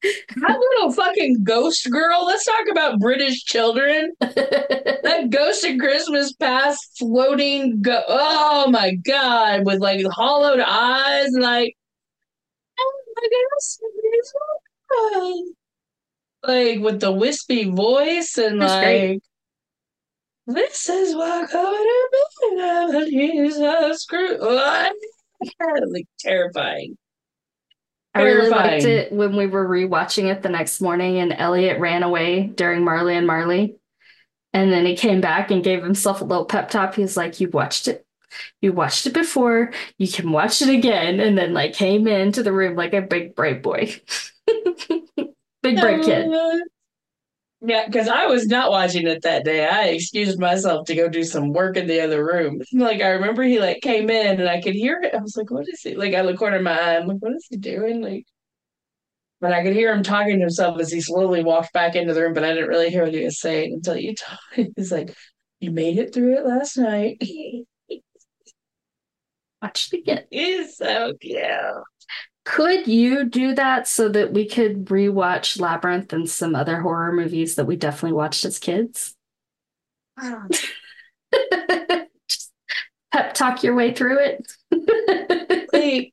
That 0.04 0.58
little 0.60 0.92
fucking 0.94 1.44
ghost 1.44 1.90
girl. 1.92 2.26
Let's 2.26 2.46
talk 2.46 2.68
about 2.72 3.00
British 3.00 3.44
children. 3.44 4.12
That 4.20 5.28
ghost 5.30 5.64
of 5.66 5.78
Christmas 5.78 6.34
past 6.34 6.98
floating. 6.98 7.82
Go- 7.82 8.04
oh 8.08 8.70
my 8.72 8.96
god, 8.96 9.66
with 9.66 9.80
like 9.80 10.04
hollowed 10.12 10.60
eyes, 10.60 11.28
and 11.34 11.44
like, 11.44 11.76
oh 12.80 12.94
my 13.16 13.30
goodness, 13.30 13.80
like 16.48 16.80
with 16.80 17.00
the 17.00 17.12
wispy 17.12 17.70
voice 17.70 18.38
and 18.38 18.62
That's 18.62 18.74
like. 18.74 18.84
great. 18.84 19.24
This 20.48 20.90
is 20.90 21.16
what 21.16 21.50
coming 21.50 21.72
to 22.92 23.06
be. 23.06 23.12
Jesus 23.12 24.06
Christ. 24.06 24.42
Like 25.60 26.08
terrifying. 26.20 26.98
I 28.14 28.24
really 28.24 28.50
liked 28.50 28.84
it 28.84 29.12
when 29.12 29.36
we 29.36 29.48
were 29.48 29.68
rewatching 29.68 30.30
it 30.32 30.42
the 30.42 30.50
next 30.50 30.82
morning 30.82 31.20
and 31.20 31.34
Elliot 31.34 31.80
ran 31.80 32.04
away 32.04 32.48
during 32.48 32.84
Marley 32.84 33.16
and 33.16 33.26
Marley. 33.26 33.78
And 34.54 34.72
then 34.72 34.86
he 34.86 34.98
came 34.98 35.22
back 35.22 35.50
and 35.50 35.64
gave 35.64 35.82
himself 35.82 36.22
a 36.22 36.26
little 36.26 36.46
pep 36.46 36.70
talk. 36.70 36.96
He's 36.96 37.16
like, 37.16 37.40
You 37.40 37.50
watched 37.50 37.88
it. 37.88 38.06
You 38.62 38.74
watched 38.74 39.06
it 39.06 39.14
before. 39.14 39.72
You 39.98 40.08
can 40.08 40.32
watch 40.32 40.62
it 40.62 40.70
again. 40.70 41.20
And 41.20 41.38
then 41.38 41.54
like 41.54 41.74
came 41.74 42.08
into 42.08 42.44
the 42.44 42.52
room 42.52 42.76
like 42.76 42.94
a 42.94 43.02
big 43.02 43.36
brave 43.36 43.62
boy. 43.62 43.94
big 45.64 45.80
brave 45.80 46.04
kid. 46.04 46.30
Yeah, 47.64 47.86
because 47.86 48.08
I 48.08 48.26
was 48.26 48.48
not 48.48 48.72
watching 48.72 49.06
it 49.08 49.22
that 49.22 49.46
day. 49.46 49.68
I 49.68 49.90
excused 49.90 50.40
myself 50.40 50.88
to 50.88 50.96
go 50.96 51.08
do 51.08 51.24
some 51.24 51.52
work 51.54 51.78
in 51.78 51.86
the 51.88 52.02
other 52.02 52.26
room. 52.26 52.60
Like 52.74 53.02
I 53.02 53.10
remember 53.10 53.44
he 53.44 53.60
like 53.60 53.82
came 53.82 54.10
in 54.10 54.40
and 54.40 54.50
I 54.50 54.62
could 54.62 54.74
hear 54.74 55.00
it. 55.02 55.14
I 55.14 55.18
was 55.22 55.38
like, 55.38 55.52
"What 55.52 55.68
is 55.70 55.82
he?" 55.82 55.96
Like 55.96 56.16
I 56.16 56.22
look 56.22 56.38
corner 56.40 56.58
of 56.58 56.64
my 56.64 56.72
eye. 56.80 56.98
I'm 56.98 57.08
like, 57.08 57.20
"What 57.20 57.34
is 57.36 57.46
he 57.50 57.58
doing?" 57.58 58.02
Like, 58.02 58.26
but 59.40 59.54
I 59.54 59.64
could 59.64 59.74
hear 59.74 59.92
him 59.94 60.04
talking 60.04 60.36
to 60.36 60.40
himself 60.42 60.80
as 60.80 60.92
he 60.92 61.02
slowly 61.02 61.44
walked 61.44 61.74
back 61.74 61.96
into 61.96 62.14
the 62.14 62.22
room. 62.22 62.34
But 62.34 62.44
I 62.44 62.54
didn't 62.54 62.70
really 62.70 62.90
hear 62.90 63.04
what 63.04 63.14
he 63.14 63.24
was 63.24 63.40
saying 63.40 63.74
until 63.74 63.98
you 63.98 64.14
told. 64.16 64.68
He's 64.76 64.92
like, 64.92 65.16
"You 65.60 65.72
made 65.72 65.98
it 65.98 66.14
through 66.14 66.38
it 66.38 66.46
last 66.46 66.78
night." 66.78 67.22
Watch 69.62 69.90
it 69.94 70.00
again. 70.00 70.26
He's 70.32 70.78
so 70.78 71.14
cute. 71.20 71.84
Could 72.44 72.88
you 72.88 73.26
do 73.26 73.54
that 73.54 73.88
so 73.88 74.10
that 74.10 74.34
we 74.34 74.48
could 74.48 74.86
rewatch 74.86 75.60
Labyrinth 75.60 76.12
and 76.12 76.30
some 76.30 76.56
other 76.56 76.80
horror 76.80 77.12
movies 77.12 77.56
that 77.56 77.66
we 77.66 77.76
definitely 77.76 78.14
watched 78.14 78.46
as 78.46 78.58
kids? 78.58 79.16
I 80.18 80.30
don't. 80.32 80.66
pep 83.12 83.34
talk 83.34 83.64
your 83.64 83.76
way 83.76 83.94
through 83.94 84.20
it. 84.20 84.52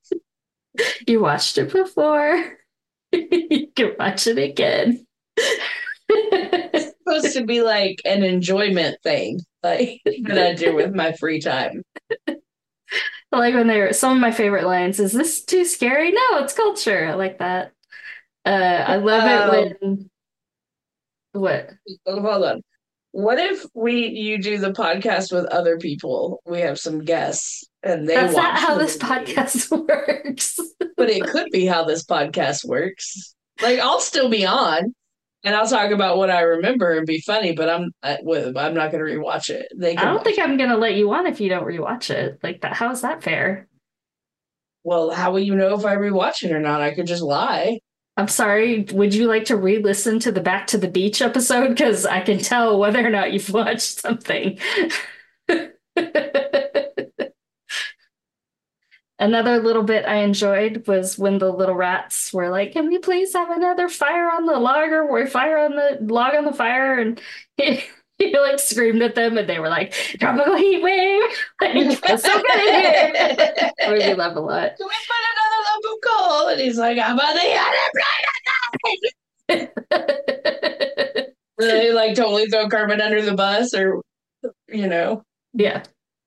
You 1.08 1.20
watched 1.20 1.58
it 1.58 1.72
before. 1.72 2.58
You 3.12 3.68
can 3.74 3.92
watch 3.98 4.26
it 4.26 4.36
again. 4.38 5.06
It's 6.10 6.94
supposed 6.98 7.34
to 7.36 7.44
be 7.46 7.62
like 7.62 8.02
an 8.04 8.22
enjoyment 8.22 8.98
thing, 9.02 9.40
like 9.62 10.02
that 10.04 10.38
I 10.38 10.54
do 10.54 10.74
with 10.74 10.94
my 10.94 11.12
free 11.12 11.40
time. 11.40 11.82
Like 13.30 13.54
when 13.54 13.66
they 13.66 13.78
were 13.78 13.92
some 13.92 14.16
of 14.16 14.20
my 14.20 14.30
favorite 14.30 14.64
lines, 14.66 15.00
is 15.00 15.12
this 15.12 15.44
too 15.44 15.64
scary? 15.64 16.12
No, 16.12 16.38
it's 16.38 16.54
culture. 16.54 17.06
I 17.06 17.14
like 17.14 17.38
that. 17.38 17.72
Uh, 18.44 18.48
I 18.86 18.96
love 18.96 19.52
it 19.52 19.76
when 19.82 20.10
what? 21.32 21.70
Hold 22.06 22.44
on. 22.44 22.62
What 23.12 23.38
if 23.38 23.64
we 23.74 24.06
you 24.08 24.40
do 24.40 24.58
the 24.58 24.72
podcast 24.72 25.32
with 25.32 25.46
other 25.46 25.78
people? 25.78 26.40
We 26.46 26.60
have 26.60 26.78
some 26.78 27.04
guests 27.04 27.64
and 27.82 28.08
they 28.08 28.14
That's 28.14 28.36
not 28.36 28.58
how 28.58 28.76
this 28.76 29.00
movie. 29.02 29.14
podcast 29.34 29.70
works. 29.88 30.58
But 30.96 31.10
it 31.10 31.24
could 31.24 31.50
be 31.50 31.66
how 31.66 31.84
this 31.84 32.04
podcast 32.04 32.64
works. 32.64 33.34
Like 33.62 33.78
I'll 33.78 34.00
still 34.00 34.28
be 34.28 34.46
on 34.46 34.94
and 35.44 35.54
I'll 35.54 35.68
talk 35.68 35.90
about 35.90 36.16
what 36.18 36.30
I 36.30 36.40
remember 36.40 36.96
and 36.96 37.06
be 37.06 37.20
funny, 37.20 37.52
but 37.52 37.68
I'm 37.68 37.92
I, 38.02 38.18
I'm 38.18 38.74
not 38.74 38.90
going 38.92 39.04
to 39.04 39.12
rewatch 39.12 39.50
it. 39.50 39.72
They 39.76 39.96
I 39.96 40.04
don't 40.04 40.24
think 40.24 40.38
it. 40.38 40.44
I'm 40.44 40.56
gonna 40.56 40.76
let 40.76 40.96
you 40.96 41.12
on 41.12 41.26
if 41.26 41.40
you 41.40 41.48
don't 41.48 41.66
rewatch 41.66 42.10
it. 42.10 42.40
Like 42.42 42.62
that, 42.62 42.74
how 42.74 42.90
is 42.90 43.02
that 43.02 43.22
fair? 43.22 43.68
Well, 44.84 45.10
how 45.10 45.32
will 45.32 45.40
you 45.40 45.54
know 45.54 45.74
if 45.74 45.84
I 45.84 45.96
rewatch 45.96 46.42
it 46.42 46.52
or 46.52 46.60
not? 46.60 46.80
I 46.80 46.94
could 46.94 47.06
just 47.06 47.22
lie. 47.22 47.80
I'm 48.16 48.28
sorry. 48.28 48.84
Would 48.92 49.14
you 49.14 49.28
like 49.28 49.44
to 49.46 49.56
re-listen 49.56 50.18
to 50.20 50.32
the 50.32 50.40
Back 50.40 50.66
to 50.68 50.78
the 50.78 50.88
Beach 50.88 51.22
episode? 51.22 51.68
Because 51.68 52.04
I 52.04 52.20
can 52.20 52.38
tell 52.38 52.78
whether 52.78 53.06
or 53.06 53.10
not 53.10 53.32
you've 53.32 53.50
watched 53.54 54.00
something. 54.00 54.58
Another 59.20 59.58
little 59.58 59.82
bit 59.82 60.04
I 60.06 60.18
enjoyed 60.18 60.86
was 60.86 61.18
when 61.18 61.38
the 61.38 61.50
little 61.50 61.74
rats 61.74 62.32
were 62.32 62.50
like, 62.50 62.72
"Can 62.72 62.86
we 62.86 62.98
please 62.98 63.32
have 63.32 63.50
another 63.50 63.88
fire 63.88 64.30
on 64.30 64.46
the 64.46 64.58
log 64.58 64.90
or 64.90 65.26
fire 65.26 65.58
on 65.58 65.72
the 65.74 65.98
log 66.00 66.36
on 66.36 66.44
the 66.44 66.52
fire?" 66.52 66.98
And 66.98 67.20
he, 67.56 67.82
he 68.18 68.38
like 68.38 68.60
screamed 68.60 69.02
at 69.02 69.16
them, 69.16 69.36
and 69.36 69.48
they 69.48 69.58
were 69.58 69.68
like, 69.68 69.92
"Tropical 70.20 70.56
heat 70.56 70.82
wave!" 70.82 71.22
Like, 71.60 71.74
so 72.20 72.42
good 72.42 72.60
in 72.60 72.74
here. 72.74 73.72
Made 73.88 74.06
me 74.06 74.14
laugh 74.14 74.36
a 74.36 74.40
lot. 74.40 74.76
Can 74.76 74.86
we 74.86 74.94
put 75.08 75.16
another 75.32 75.62
lump 75.66 75.84
of 75.84 75.98
coal? 76.08 76.48
And 76.48 76.60
he's 76.60 76.78
like, 76.78 76.98
I'm 76.98 77.18
on 77.18 77.34
the 77.34 77.58
unemployment. 79.48 79.74
They 81.58 81.92
like 81.92 82.14
totally 82.14 82.46
throw 82.46 82.68
Kermit 82.68 83.00
under 83.00 83.20
the 83.20 83.34
bus, 83.34 83.74
or 83.74 84.00
you 84.68 84.86
know, 84.86 85.24
yeah. 85.54 85.82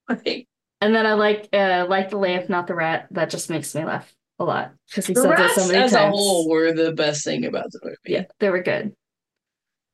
like 0.10 0.46
And 0.82 0.96
then 0.96 1.06
I 1.06 1.14
like 1.14 1.48
uh 1.54 1.86
like 1.88 2.10
the 2.10 2.18
lamp, 2.18 2.50
not 2.50 2.68
the 2.68 2.76
rat. 2.76 3.08
That 3.12 3.30
just 3.30 3.50
makes 3.50 3.74
me 3.76 3.86
laugh 3.86 4.12
a 4.40 4.44
lot 4.44 4.72
because 4.90 5.06
he 5.06 5.14
the 5.14 5.22
says 5.22 5.32
it 5.32 5.34
rats 5.40 5.56
so 5.56 5.68
many 5.68 5.80
as 5.84 5.94
a 5.94 6.10
whole 6.10 6.50
were 6.50 6.72
the 6.74 6.92
best 6.92 7.24
thing 7.24 7.46
about 7.46 7.72
the 7.72 7.80
movie. 7.84 7.98
Yeah, 8.06 8.24
they 8.40 8.50
were 8.50 8.64
good. 8.64 8.96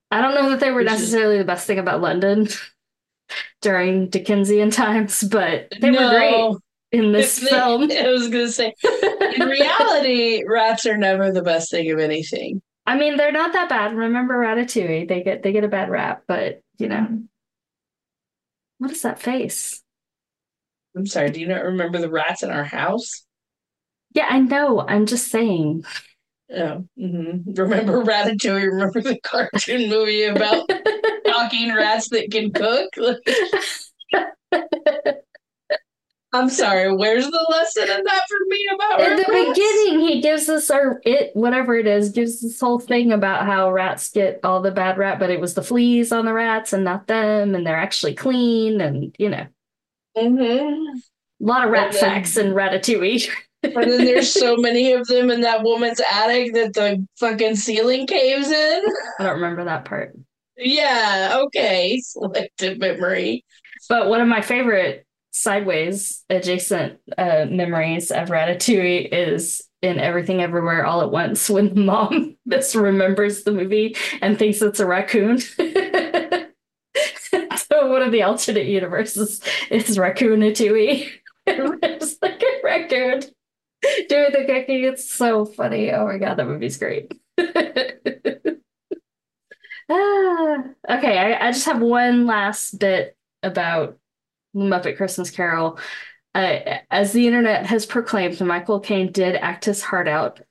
I 0.09 0.21
don't 0.21 0.35
know 0.35 0.49
that 0.51 0.61
they 0.61 0.71
were 0.71 0.77
Which 0.83 0.87
is- 0.91 0.99
necessarily 1.01 1.37
the 1.37 1.43
best 1.43 1.67
thing 1.67 1.79
about 1.79 1.99
London 2.01 2.47
during 3.61 4.07
Dickensian 4.09 4.71
times, 4.71 5.23
but 5.23 5.67
they 5.81 5.91
were 5.91 6.09
great 6.09 6.55
in 6.93 7.11
this 7.11 7.39
They- 7.41 7.47
film. 7.49 7.91
I 7.91 8.07
was 8.07 8.29
gonna 8.29 8.47
say, 8.47 8.73
in 9.35 9.47
reality, 9.49 10.43
rats 10.47 10.85
are 10.85 10.95
never 10.97 11.33
the 11.33 11.41
best 11.43 11.69
thing 11.69 11.91
of 11.91 11.99
anything. 11.99 12.61
I 12.85 12.97
mean, 12.97 13.17
they're 13.17 13.33
not 13.33 13.51
that 13.51 13.67
bad. 13.67 13.93
Remember 13.93 14.35
Ratatouille? 14.35 15.09
They 15.09 15.21
get 15.21 15.43
they 15.43 15.51
get 15.51 15.65
a 15.65 15.67
bad 15.67 15.89
rap, 15.89 16.23
but 16.25 16.61
you 16.77 16.87
know, 16.87 17.23
what 18.77 18.91
is 18.91 19.01
that 19.01 19.19
face? 19.19 19.83
I'm 20.97 21.05
sorry, 21.05 21.29
do 21.29 21.39
you 21.39 21.47
not 21.47 21.63
remember 21.63 21.99
the 21.99 22.09
rats 22.09 22.41
in 22.41 22.49
our 22.49 22.63
house? 22.63 23.23
Yeah, 24.15 24.25
I 24.29 24.39
know. 24.39 24.81
I'm 24.81 25.05
just 25.05 25.29
saying. 25.29 25.83
Oh, 26.51 26.85
hmm 26.97 27.39
remember 27.45 28.03
Ratatouille? 28.03 28.71
Remember 28.71 29.01
the 29.01 29.19
cartoon 29.19 29.89
movie 29.89 30.23
about 30.23 30.67
talking 31.27 31.73
rats 31.75 32.09
that 32.09 32.31
can 32.31 32.51
cook? 32.51 32.89
I'm 36.33 36.49
sorry, 36.49 36.93
where's 36.95 37.25
the 37.25 37.47
lesson 37.49 37.83
in 37.83 38.03
that 38.03 38.23
for 38.27 38.37
me 38.47 38.67
about 38.73 39.01
In 39.01 39.15
the 39.15 39.25
rats? 39.29 39.59
beginning, 39.59 39.99
he 40.01 40.21
gives 40.21 40.49
us 40.49 40.69
our 40.69 41.01
it 41.05 41.31
whatever 41.35 41.75
it 41.75 41.87
is, 41.87 42.09
gives 42.09 42.41
this 42.41 42.59
whole 42.59 42.79
thing 42.79 43.11
about 43.11 43.45
how 43.45 43.71
rats 43.71 44.09
get 44.09 44.39
all 44.43 44.61
the 44.61 44.71
bad 44.71 44.97
rap, 44.97 45.19
but 45.19 45.29
it 45.29 45.39
was 45.39 45.53
the 45.53 45.63
fleas 45.63 46.11
on 46.11 46.25
the 46.25 46.33
rats 46.33 46.73
and 46.73 46.83
not 46.83 47.07
them, 47.07 47.55
and 47.55 47.65
they're 47.65 47.77
actually 47.77 48.13
clean, 48.13 48.81
and 48.81 49.15
you 49.17 49.29
know, 49.29 49.47
Mm-hmm. 50.17 50.97
a 51.43 51.45
lot 51.45 51.65
of 51.65 51.71
rat 51.71 51.85
And 51.87 51.93
then- 51.93 52.01
facts 52.01 52.37
in 52.37 52.53
Ratatouille. 52.53 53.29
And 53.63 53.73
then 53.75 54.05
there's 54.05 54.31
so 54.31 54.55
many 54.59 54.93
of 54.93 55.07
them 55.07 55.29
in 55.31 55.41
that 55.41 55.63
woman's 55.63 55.99
attic 56.11 56.53
that 56.53 56.73
the 56.73 57.05
fucking 57.19 57.55
ceiling 57.55 58.05
caves 58.07 58.49
in. 58.49 58.83
I 59.19 59.23
don't 59.23 59.35
remember 59.35 59.65
that 59.65 59.85
part. 59.85 60.15
Yeah, 60.57 61.39
okay, 61.45 61.99
selective 62.03 62.77
memory. 62.79 63.43
But 63.89 64.09
one 64.09 64.21
of 64.21 64.27
my 64.27 64.41
favorite 64.41 65.05
sideways 65.31 66.23
adjacent 66.29 66.99
uh, 67.17 67.45
memories 67.49 68.09
of 68.11 68.29
Ratatouille 68.29 69.07
is 69.11 69.63
in 69.83 69.99
Everything 69.99 70.41
Everywhere 70.41 70.83
All 70.85 71.01
at 71.01 71.11
Once 71.11 71.47
when 71.49 71.73
the 71.75 71.81
mom 71.85 72.35
misremembers 72.49 73.43
the 73.43 73.51
movie 73.51 73.95
and 74.21 74.37
thinks 74.39 74.61
it's 74.61 74.79
a 74.79 74.85
raccoon. 74.85 75.37
one 77.85 78.01
of 78.01 78.11
the 78.11 78.23
alternate 78.23 78.65
universes 78.65 79.41
is 79.69 79.97
Raccoonatouille. 79.97 81.09
it's 81.47 82.17
like 82.21 82.41
a 82.41 82.61
raccoon 82.63 83.21
doing 84.09 84.31
the 84.31 84.45
cooking. 84.47 84.83
It's 84.83 85.09
so 85.13 85.45
funny. 85.45 85.91
Oh 85.91 86.05
my 86.05 86.17
god, 86.17 86.35
that 86.35 86.47
movie's 86.47 86.77
great. 86.77 87.13
ah, 89.89 90.63
okay, 90.89 91.17
I, 91.17 91.47
I 91.47 91.51
just 91.51 91.65
have 91.65 91.81
one 91.81 92.25
last 92.25 92.79
bit 92.79 93.15
about 93.43 93.97
Muppet 94.55 94.97
Christmas 94.97 95.29
Carol. 95.29 95.79
uh, 96.35 96.79
as 96.91 97.13
the 97.13 97.27
internet 97.27 97.65
has 97.65 97.85
proclaimed, 97.85 98.39
Michael 98.41 98.79
Caine 98.79 99.11
did 99.11 99.35
act 99.35 99.65
his 99.65 99.81
heart 99.81 100.07
out, 100.07 100.41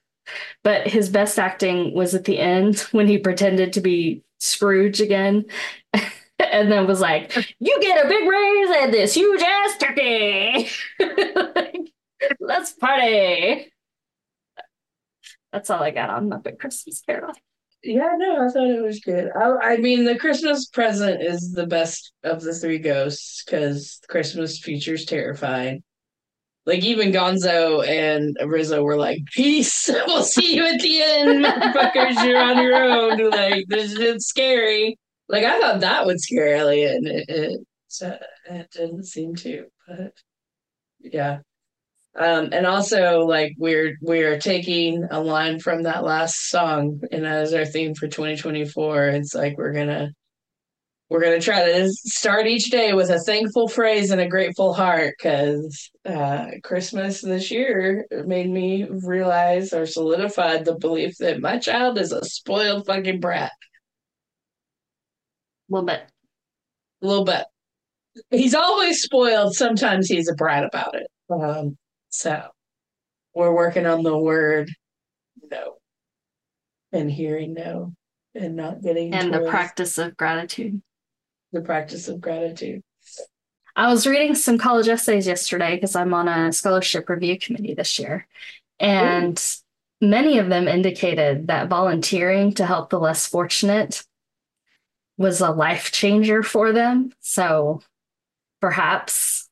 but 0.63 0.87
his 0.89 1.09
best 1.09 1.39
acting 1.39 1.95
was 1.95 2.15
at 2.15 2.25
the 2.25 2.39
end 2.39 2.79
when 2.93 3.07
he 3.09 3.19
pretended 3.19 3.73
to 3.75 3.81
be 3.81 4.23
Scrooge 4.39 5.01
again. 5.01 5.47
and 6.53 6.71
then 6.71 6.87
was 6.87 7.01
like, 7.01 7.35
"You 7.59 7.79
get 7.81 8.05
a 8.05 8.09
big 8.09 8.29
raise 8.29 8.71
and 8.83 8.93
this 8.93 9.15
huge 9.15 9.43
ass 9.43 9.77
turkey. 9.79 10.69
like, 11.55 11.93
let's 12.41 12.73
party." 12.73 13.73
That's 15.53 15.71
all 15.71 15.83
I 15.83 15.91
got 15.91 16.11
on 16.11 16.29
Muppet 16.29 16.59
Christmas 16.59 17.01
Carol. 17.01 17.33
Yeah, 17.83 18.15
no, 18.17 18.45
I 18.45 18.51
thought 18.51 18.69
it 18.69 18.83
was 18.83 19.01
good. 19.01 19.31
I, 19.35 19.75
I 19.75 19.77
mean, 19.77 20.05
the 20.05 20.19
Christmas 20.19 20.67
present 20.67 21.23
is 21.23 21.53
the 21.53 21.67
best 21.67 22.13
of 22.25 22.43
the 22.43 22.53
three 22.53 22.79
ghosts 22.79 23.45
because 23.45 24.01
Christmas 24.09 24.59
features 24.59 25.05
terrifying. 25.05 25.83
Like 26.67 26.83
even 26.83 27.13
Gonzo 27.13 27.87
and 27.87 28.37
Rizzo 28.45 28.83
were 28.83 28.97
like, 28.97 29.21
"Peace, 29.33 29.89
we'll 30.07 30.25
see 30.25 30.57
you 30.57 30.67
at 30.67 30.81
the 30.81 31.03
end, 31.03 31.45
motherfuckers. 31.45 32.27
You're 32.27 32.43
on 32.43 32.63
your 32.63 32.75
own. 32.75 33.31
Like 33.31 33.67
this 33.69 33.93
is 33.93 34.27
scary." 34.27 34.99
Like 35.29 35.45
I 35.45 35.61
thought 35.61 35.81
that 35.81 36.07
would 36.07 36.21
scare 36.21 36.57
Elliot, 36.57 36.97
and 36.97 37.07
it 37.07 37.25
it, 37.29 37.61
it 38.49 38.71
didn't 38.71 39.05
seem 39.05 39.35
to. 39.37 39.67
But 39.87 40.13
yeah, 41.01 41.39
um, 42.19 42.49
and 42.53 42.67
also 42.67 43.27
like 43.27 43.55
we're 43.59 43.97
we're 44.01 44.39
taking 44.39 45.07
a 45.11 45.21
line 45.21 45.59
from 45.59 45.83
that 45.83 46.05
last 46.05 46.49
song 46.49 47.01
and 47.13 47.27
as 47.27 47.53
our 47.53 47.67
theme 47.67 47.95
for 47.95 48.09
2024. 48.09 49.09
It's 49.09 49.35
like 49.35 49.59
we're 49.59 49.73
gonna 49.75 50.13
we're 51.11 51.23
gonna 51.23 51.41
try 51.41 51.65
to 51.65 51.89
start 51.91 52.47
each 52.47 52.71
day 52.71 52.93
with 52.95 53.11
a 53.11 53.21
thankful 53.21 53.69
phrase 53.69 54.11
and 54.11 54.21
a 54.21 54.29
grateful 54.29 54.73
heart 54.73 55.15
because 55.19 55.91
uh, 56.07 56.47
Christmas 56.65 57.21
this 57.21 57.51
year 57.51 58.07
made 58.27 58.51
me 58.51 58.87
realize 59.05 59.73
or 59.73 59.87
solidified 59.87 60.65
the 60.65 60.77
belief 60.77 61.17
that 61.19 61.41
my 61.41 61.59
child 61.59 61.99
is 61.99 62.13
a 62.13 62.25
spoiled 62.25 62.87
fucking 62.87 63.21
brat. 63.21 63.53
A 65.71 65.75
little 65.75 65.87
bit. 65.87 66.03
A 67.03 67.07
little 67.07 67.25
bit. 67.25 67.45
He's 68.31 68.55
always 68.55 69.03
spoiled. 69.03 69.55
Sometimes 69.55 70.09
he's 70.09 70.29
a 70.29 70.35
brat 70.35 70.65
about 70.65 70.95
it. 70.95 71.09
Um, 71.31 71.77
so 72.09 72.43
we're 73.35 73.55
working 73.55 73.87
on 73.87 74.03
the 74.03 74.17
word 74.17 74.71
no 75.51 75.75
and 76.93 77.11
hearing 77.11 77.53
no 77.55 77.93
and 78.35 78.57
not 78.57 78.83
getting 78.83 79.13
and 79.13 79.33
the 79.33 79.41
practice 79.49 79.99
of 79.99 80.17
gratitude. 80.17 80.81
The 81.53 81.61
practice 81.61 82.09
of 82.09 82.21
gratitude. 82.21 82.83
I 83.75 83.91
was 83.93 84.07
reading 84.07 84.35
some 84.35 84.57
college 84.57 84.89
essays 84.89 85.27
yesterday 85.27 85.75
because 85.75 85.95
I'm 85.95 86.15
on 86.15 86.29
a 86.29 86.53
scholarship 86.53 87.09
review 87.09 87.39
committee 87.39 87.75
this 87.75 87.99
year. 87.99 88.27
And 88.81 89.39
Ooh. 90.03 90.09
many 90.09 90.39
of 90.39 90.49
them 90.49 90.67
indicated 90.67 91.49
that 91.49 91.69
volunteering 91.69 92.55
to 92.55 92.65
help 92.65 92.89
the 92.89 92.99
less 92.99 93.27
fortunate 93.27 94.03
was 95.17 95.41
a 95.41 95.51
life 95.51 95.93
changer 95.93 96.43
for 96.43 96.73
them. 96.73 97.13
So 97.21 97.81
perhaps 98.61 99.49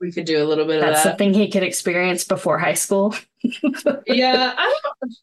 we 0.00 0.12
could 0.12 0.24
do 0.24 0.42
a 0.42 0.46
little 0.46 0.66
bit 0.66 0.80
That's 0.80 0.82
of 0.82 0.86
that. 0.86 0.92
That's 0.92 1.02
something 1.02 1.34
he 1.34 1.50
could 1.50 1.62
experience 1.62 2.24
before 2.24 2.58
high 2.58 2.74
school. 2.74 3.14
yeah, 4.06 4.54
I 4.56 4.80
don't. 4.82 5.14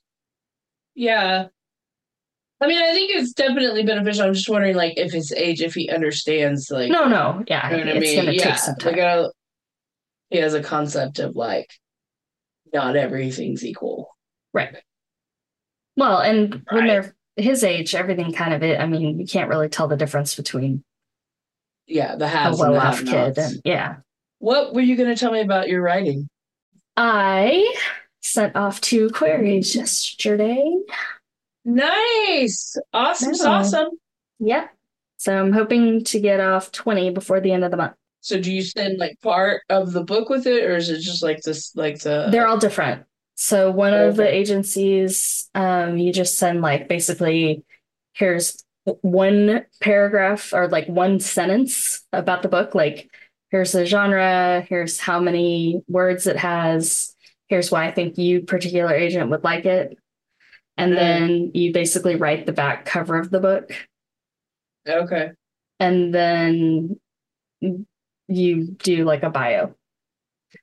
Yeah, 0.96 1.48
I 2.62 2.68
mean, 2.68 2.82
I 2.82 2.92
think 2.92 3.12
it's 3.12 3.32
definitely 3.32 3.84
beneficial. 3.84 4.26
I'm 4.26 4.34
just 4.34 4.50
wondering, 4.50 4.76
like, 4.76 4.98
if 4.98 5.14
his 5.14 5.32
age, 5.32 5.62
if 5.62 5.74
he 5.74 5.90
understands, 5.90 6.70
like, 6.70 6.92
no, 6.92 7.08
no, 7.08 7.44
yeah, 7.48 7.72
you 7.72 7.86
know 7.86 7.94
what 7.94 7.98
I 7.98 8.00
mean? 8.00 8.34
yeah, 8.34 8.60
like, 8.84 8.98
uh, 8.98 9.30
he 10.30 10.40
has 10.40 10.54
a 10.54 10.62
concept 10.62 11.20
of 11.20 11.36
like, 11.36 11.70
not 12.74 12.98
everything's 12.98 13.66
equal, 13.66 14.10
right? 14.54 14.76
Well, 15.96 16.20
and 16.20 16.54
right. 16.54 16.64
when 16.72 16.88
they're 16.88 17.16
his 17.40 17.64
age, 17.64 17.96
everything 17.96 18.34
kind 18.34 18.54
of 18.54 18.64
it. 18.64 18.80
I 18.80 18.86
mean, 18.86 19.20
you 19.20 19.26
can't 19.26 19.50
really 19.50 19.70
tell 19.70 19.88
the 19.88 19.98
difference 19.98 20.36
between 20.36 20.84
yeah 21.88 22.16
the 22.16 22.28
have 22.28 22.54
a 22.54 22.56
well-off 22.56 23.04
kid 23.04 23.36
and 23.40 23.60
yeah 23.66 23.96
what 24.40 24.74
were 24.74 24.82
you 24.82 24.96
going 24.96 25.10
to 25.10 25.20
tell 25.20 25.32
me 25.32 25.42
about 25.42 25.70
your 25.70 25.82
writing? 25.82 26.30
I 26.98 27.76
sent 28.22 28.56
off 28.56 28.82
two 28.82 29.10
queries 29.10 29.76
yesterday. 29.76 30.66
Nice. 31.66 32.78
Awesome. 32.94 33.34
Awesome. 33.46 33.90
Yeah. 34.40 34.68
So 35.18 35.38
I'm 35.38 35.52
hoping 35.52 36.04
to 36.06 36.20
get 36.20 36.40
off 36.40 36.72
20 36.72 37.12
before 37.12 37.42
the 37.42 37.52
end 37.52 37.66
of 37.66 37.72
the 37.72 37.78
month. 37.78 37.94
So 38.22 38.40
do 38.40 38.52
you 38.52 38.62
send 38.62 38.98
like 38.98 39.20
part 39.22 39.62
of 39.70 39.92
the 39.92 40.04
book 40.04 40.30
with 40.30 40.48
it 40.48 40.64
or 40.64 40.76
is 40.76 40.90
it 40.90 41.00
just 41.00 41.22
like 41.22 41.42
this 41.42 41.76
like 41.76 42.00
the 42.00 42.28
They're 42.32 42.48
all 42.48 42.58
different. 42.58 43.04
So 43.42 43.72
one 43.72 43.94
okay. 43.94 44.08
of 44.08 44.16
the 44.18 44.28
agencies 44.28 45.50
um 45.56 45.98
you 45.98 46.12
just 46.12 46.38
send 46.38 46.62
like 46.62 46.88
basically 46.88 47.64
here's 48.14 48.64
one 49.02 49.66
paragraph 49.82 50.54
or 50.54 50.68
like 50.68 50.88
one 50.88 51.20
sentence 51.20 52.02
about 52.12 52.42
the 52.42 52.50
book 52.50 52.76
like 52.76 53.10
here's 53.50 53.72
the 53.72 53.86
genre, 53.86 54.66
here's 54.68 55.00
how 55.00 55.20
many 55.20 55.82
words 55.88 56.28
it 56.28 56.38
has, 56.38 57.16
here's 57.48 57.72
why 57.72 57.88
I 57.88 57.92
think 57.92 58.18
you 58.18 58.42
particular 58.42 58.94
agent 58.94 59.30
would 59.30 59.44
like 59.44 59.66
it. 59.66 59.98
And 60.78 60.94
mm. 60.94 60.96
then 60.96 61.52
you 61.54 61.74
basically 61.74 62.16
write 62.16 62.46
the 62.46 62.54
back 62.54 62.86
cover 62.86 63.18
of 63.18 63.30
the 63.30 63.40
book. 63.40 63.72
Okay. 64.88 65.32
And 65.80 66.14
then 66.14 67.00
you 68.28 68.68
do 68.68 69.04
like 69.04 69.24
a 69.24 69.30
bio. 69.30 69.76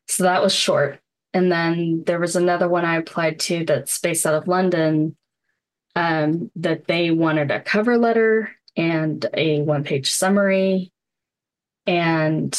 So 0.08 0.24
that 0.24 0.42
was 0.42 0.54
short. 0.54 1.00
And 1.36 1.52
then 1.52 2.02
there 2.06 2.18
was 2.18 2.34
another 2.34 2.66
one 2.66 2.86
I 2.86 2.96
applied 2.96 3.38
to 3.40 3.62
that's 3.66 3.98
based 3.98 4.24
out 4.24 4.32
of 4.32 4.48
London 4.48 5.18
um, 5.94 6.50
that 6.56 6.86
they 6.86 7.10
wanted 7.10 7.50
a 7.50 7.60
cover 7.60 7.98
letter 7.98 8.52
and 8.74 9.26
a 9.34 9.60
one 9.60 9.84
page 9.84 10.10
summary 10.10 10.92
and 11.86 12.58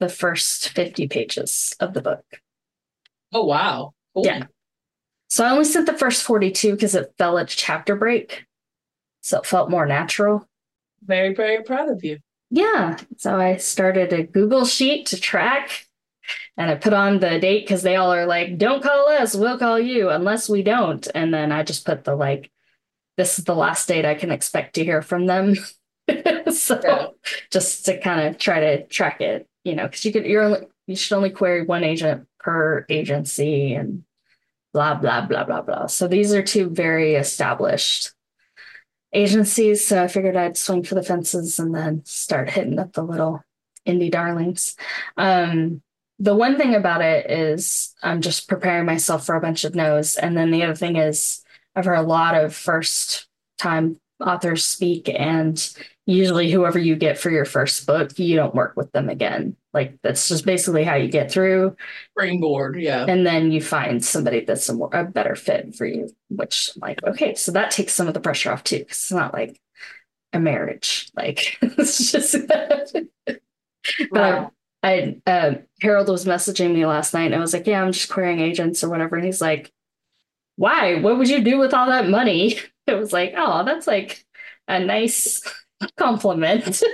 the 0.00 0.08
first 0.08 0.70
50 0.70 1.06
pages 1.06 1.72
of 1.78 1.94
the 1.94 2.02
book. 2.02 2.24
Oh, 3.32 3.44
wow. 3.44 3.94
Cool. 4.12 4.26
Yeah. 4.26 4.46
So 5.28 5.44
I 5.44 5.50
only 5.50 5.64
sent 5.64 5.86
the 5.86 5.96
first 5.96 6.24
42 6.24 6.72
because 6.72 6.96
it 6.96 7.14
fell 7.16 7.38
at 7.38 7.46
chapter 7.46 7.94
break. 7.94 8.44
So 9.20 9.38
it 9.38 9.46
felt 9.46 9.70
more 9.70 9.86
natural. 9.86 10.48
Very, 11.06 11.32
very 11.32 11.62
proud 11.62 11.90
of 11.90 12.02
you. 12.02 12.18
Yeah. 12.50 12.98
So 13.18 13.36
I 13.36 13.58
started 13.58 14.12
a 14.12 14.24
Google 14.24 14.64
sheet 14.64 15.06
to 15.06 15.20
track 15.20 15.84
and 16.56 16.70
I 16.70 16.74
put 16.74 16.92
on 16.92 17.20
the 17.20 17.38
date 17.38 17.64
because 17.64 17.82
they 17.82 17.96
all 17.96 18.12
are 18.12 18.26
like, 18.26 18.58
don't 18.58 18.82
call 18.82 19.08
us, 19.08 19.34
we'll 19.34 19.58
call 19.58 19.78
you 19.78 20.10
unless 20.10 20.48
we 20.48 20.62
don't. 20.62 21.06
And 21.14 21.32
then 21.32 21.52
I 21.52 21.62
just 21.62 21.86
put 21.86 22.04
the 22.04 22.16
like, 22.16 22.50
this 23.16 23.38
is 23.38 23.44
the 23.44 23.54
last 23.54 23.88
date 23.88 24.04
I 24.04 24.14
can 24.14 24.30
expect 24.30 24.74
to 24.74 24.84
hear 24.84 25.02
from 25.02 25.26
them. 25.26 25.54
so 26.52 26.80
yeah. 26.82 27.06
just 27.50 27.84
to 27.86 28.00
kind 28.00 28.28
of 28.28 28.38
try 28.38 28.60
to 28.60 28.86
track 28.86 29.20
it, 29.20 29.48
you 29.64 29.74
know, 29.74 29.86
because 29.86 30.04
you 30.04 30.12
could 30.12 30.24
you're 30.24 30.44
only 30.44 30.60
you 30.86 30.96
should 30.96 31.16
only 31.16 31.30
query 31.30 31.64
one 31.64 31.84
agent 31.84 32.26
per 32.38 32.86
agency 32.88 33.74
and 33.74 34.04
blah 34.72 34.94
blah 34.94 35.26
blah 35.26 35.44
blah 35.44 35.62
blah. 35.62 35.86
So 35.86 36.08
these 36.08 36.32
are 36.32 36.42
two 36.42 36.70
very 36.70 37.14
established 37.14 38.12
agencies. 39.12 39.86
So 39.86 40.02
I 40.02 40.08
figured 40.08 40.36
I'd 40.36 40.56
swing 40.56 40.82
for 40.82 40.94
the 40.94 41.02
fences 41.02 41.58
and 41.58 41.74
then 41.74 42.02
start 42.04 42.50
hitting 42.50 42.78
up 42.78 42.92
the 42.92 43.02
little 43.02 43.42
indie 43.86 44.10
darlings. 44.10 44.76
Um, 45.16 45.82
the 46.18 46.34
one 46.34 46.56
thing 46.56 46.74
about 46.74 47.00
it 47.00 47.30
is 47.30 47.94
I'm 48.02 48.20
just 48.20 48.48
preparing 48.48 48.86
myself 48.86 49.24
for 49.24 49.36
a 49.36 49.40
bunch 49.40 49.64
of 49.64 49.74
no's. 49.74 50.16
And 50.16 50.36
then 50.36 50.50
the 50.50 50.64
other 50.64 50.74
thing 50.74 50.96
is 50.96 51.44
I've 51.76 51.84
heard 51.84 51.94
a 51.94 52.02
lot 52.02 52.34
of 52.34 52.54
first 52.54 53.28
time 53.58 54.00
authors 54.20 54.64
speak 54.64 55.08
and 55.08 55.74
usually 56.06 56.50
whoever 56.50 56.78
you 56.78 56.96
get 56.96 57.18
for 57.18 57.30
your 57.30 57.44
first 57.44 57.86
book 57.86 58.18
you 58.18 58.34
don't 58.34 58.54
work 58.54 58.72
with 58.76 58.90
them 58.90 59.08
again 59.08 59.54
like 59.72 59.96
that's 60.02 60.26
just 60.26 60.44
basically 60.44 60.82
how 60.82 60.96
you 60.96 61.06
get 61.06 61.30
through 61.30 61.76
springboard 62.12 62.80
yeah 62.80 63.04
and 63.06 63.24
then 63.24 63.52
you 63.52 63.60
find 63.60 64.04
somebody 64.04 64.40
that's 64.40 64.68
a, 64.68 64.74
more, 64.74 64.90
a 64.92 65.04
better 65.04 65.36
fit 65.36 65.72
for 65.76 65.86
you 65.86 66.08
which 66.30 66.70
I'm 66.74 66.80
like 66.80 67.04
okay 67.04 67.34
so 67.36 67.52
that 67.52 67.70
takes 67.70 67.92
some 67.92 68.08
of 68.08 68.14
the 68.14 68.20
pressure 68.20 68.50
off 68.50 68.64
too 68.64 68.78
because 68.78 68.96
it's 68.96 69.12
not 69.12 69.32
like 69.32 69.60
a 70.32 70.40
marriage 70.40 71.10
like 71.14 71.56
it's 71.62 72.10
just 72.10 72.34
wow. 74.10 74.50
I, 74.82 75.20
uh, 75.26 75.54
Harold 75.82 76.08
was 76.08 76.24
messaging 76.24 76.72
me 76.72 76.86
last 76.86 77.12
night 77.12 77.26
and 77.26 77.34
I 77.34 77.40
was 77.40 77.52
like 77.52 77.66
yeah 77.66 77.82
I'm 77.82 77.92
just 77.92 78.08
querying 78.08 78.40
agents 78.40 78.84
or 78.84 78.88
whatever 78.88 79.16
and 79.16 79.24
he's 79.24 79.40
like 79.40 79.72
why 80.56 81.00
what 81.00 81.18
would 81.18 81.28
you 81.28 81.42
do 81.42 81.58
with 81.58 81.74
all 81.74 81.86
that 81.86 82.08
money 82.08 82.58
it 82.88 82.98
was 82.98 83.12
like, 83.12 83.34
oh, 83.36 83.64
that's 83.64 83.86
like 83.86 84.24
a 84.66 84.80
nice 84.80 85.42
compliment. 85.96 86.82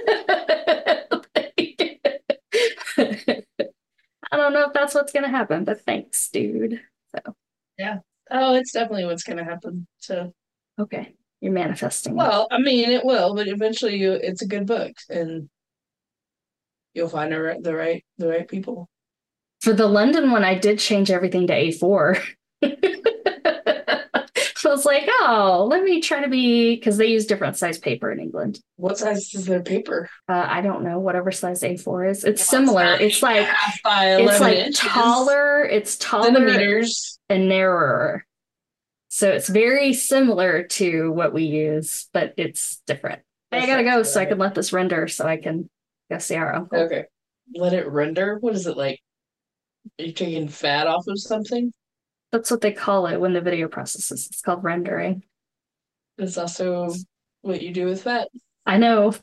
I 2.97 4.37
don't 4.37 4.53
know 4.53 4.67
if 4.67 4.73
that's 4.73 4.95
what's 4.95 5.13
gonna 5.13 5.29
happen, 5.29 5.65
but 5.65 5.81
thanks, 5.83 6.29
dude. 6.29 6.81
So 7.15 7.35
yeah. 7.79 7.99
Oh, 8.31 8.55
it's 8.55 8.73
definitely 8.73 9.05
what's 9.05 9.23
gonna 9.23 9.45
happen. 9.45 9.87
So 9.99 10.35
okay. 10.79 11.15
You're 11.41 11.53
manifesting. 11.53 12.17
Well, 12.17 12.49
I 12.51 12.59
mean 12.59 12.91
it 12.91 13.05
will, 13.05 13.35
but 13.35 13.47
eventually 13.49 13.97
you 13.97 14.13
it's 14.13 14.43
a 14.43 14.49
good 14.49 14.67
book 14.67 14.93
and 15.09 15.49
you'll 16.95 17.09
find 17.09 17.33
the 17.33 17.43
right 17.43 17.63
the 17.63 17.75
right 17.75 18.05
the 18.19 18.29
right 18.29 18.49
people. 18.49 18.89
For 19.61 19.73
the 19.73 19.87
London 19.87 20.31
one, 20.31 20.45
I 20.45 20.57
did 20.57 20.79
change 20.79 21.11
everything 21.11 21.47
to 21.47 21.55
A4. 21.55 22.23
so 22.63 22.71
I 24.71 24.73
was 24.73 24.85
like, 24.85 25.05
oh, 25.09 25.67
let 25.71 25.83
me 25.83 26.03
try 26.03 26.23
to 26.23 26.29
be 26.29 26.77
because 26.77 26.99
they 26.99 27.07
use 27.07 27.27
different 27.27 27.57
size 27.57 27.79
paper 27.79 28.13
in 28.13 28.21
England. 28.21 28.61
What 28.77 28.99
size 28.99 29.33
is 29.35 29.47
their 29.47 29.63
paper? 29.63 30.11
Uh, 30.29 30.45
I 30.47 30.61
don't 30.61 30.85
know 30.85 30.99
whatever 30.99 31.33
size 31.33 31.63
A4 31.63 32.11
is. 32.11 32.25
It's 32.25 32.45
similar. 32.45 32.97
It's 33.01 33.23
like 33.23 33.47
half 33.47 33.83
by 33.83 34.17
it's 34.17 34.41
like 34.41 34.59
inches. 34.59 34.81
taller. 34.81 35.65
It's 35.65 35.97
taller 35.97 36.83
and 37.31 37.49
narrower. 37.49 38.27
So 39.09 39.31
it's 39.31 39.49
very 39.49 39.95
similar 39.95 40.65
to 40.65 41.11
what 41.13 41.33
we 41.33 41.45
use, 41.45 42.09
but 42.13 42.35
it's 42.37 42.83
different. 42.87 43.23
I 43.53 43.67
gotta 43.67 43.85
go 43.85 44.03
so 44.03 44.21
I 44.21 44.27
can 44.27 44.39
let 44.39 44.55
this 44.55 44.73
render 44.73 45.09
so 45.09 45.27
I 45.27 45.37
can 45.37 45.71
go 46.11 46.19
see 46.19 46.37
our 46.37 46.55
uncle. 46.55 46.79
Okay. 46.79 47.05
Let 47.55 47.73
it 47.73 47.89
render. 47.89 48.39
What 48.39 48.55
is 48.55 48.67
it 48.67 48.77
like? 48.77 49.01
Are 49.99 50.05
you 50.05 50.13
taking 50.13 50.49
fat 50.49 50.87
off 50.87 51.07
of 51.07 51.21
something? 51.21 51.73
That's 52.33 52.51
what 52.51 52.61
they 52.61 52.73
call 52.73 53.07
it 53.07 53.21
when 53.21 53.33
the 53.33 53.41
video 53.41 53.69
processes. 53.69 54.27
It's 54.31 54.41
called 54.41 54.65
rendering. 54.65 55.23
It's 56.19 56.39
also 56.39 56.93
what 57.43 57.63
you 57.63 57.73
do 57.73 57.87
with 57.87 58.03
fat. 58.03 58.29
I 58.67 58.79
know. 58.79 59.15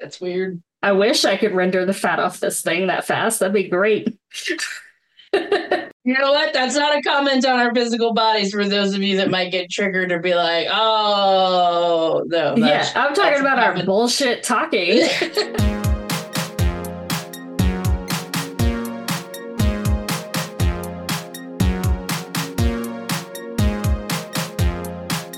That's 0.00 0.20
weird. 0.20 0.62
I 0.82 0.92
wish 0.92 1.24
I 1.24 1.36
could 1.36 1.52
render 1.52 1.84
the 1.84 1.92
fat 1.92 2.18
off 2.18 2.40
this 2.40 2.62
thing 2.62 2.86
that 2.88 3.06
fast. 3.06 3.40
That'd 3.40 3.54
be 3.54 3.68
great. 3.68 4.18
You 6.06 6.16
know 6.16 6.30
what? 6.30 6.54
That's 6.54 6.76
not 6.76 6.96
a 6.96 7.02
comment 7.02 7.44
on 7.44 7.58
our 7.58 7.74
physical 7.74 8.14
bodies 8.14 8.52
for 8.52 8.64
those 8.68 8.94
of 8.94 9.02
you 9.02 9.16
that 9.16 9.28
might 9.28 9.50
get 9.50 9.68
triggered 9.68 10.12
or 10.12 10.20
be 10.20 10.36
like, 10.36 10.68
oh, 10.70 12.22
no. 12.28 12.54
yeah, 12.56 12.88
I'm 12.94 13.12
talking 13.12 13.40
about 13.40 13.58
our 13.58 13.84
bullshit 13.84 14.44
talking. 14.44 15.02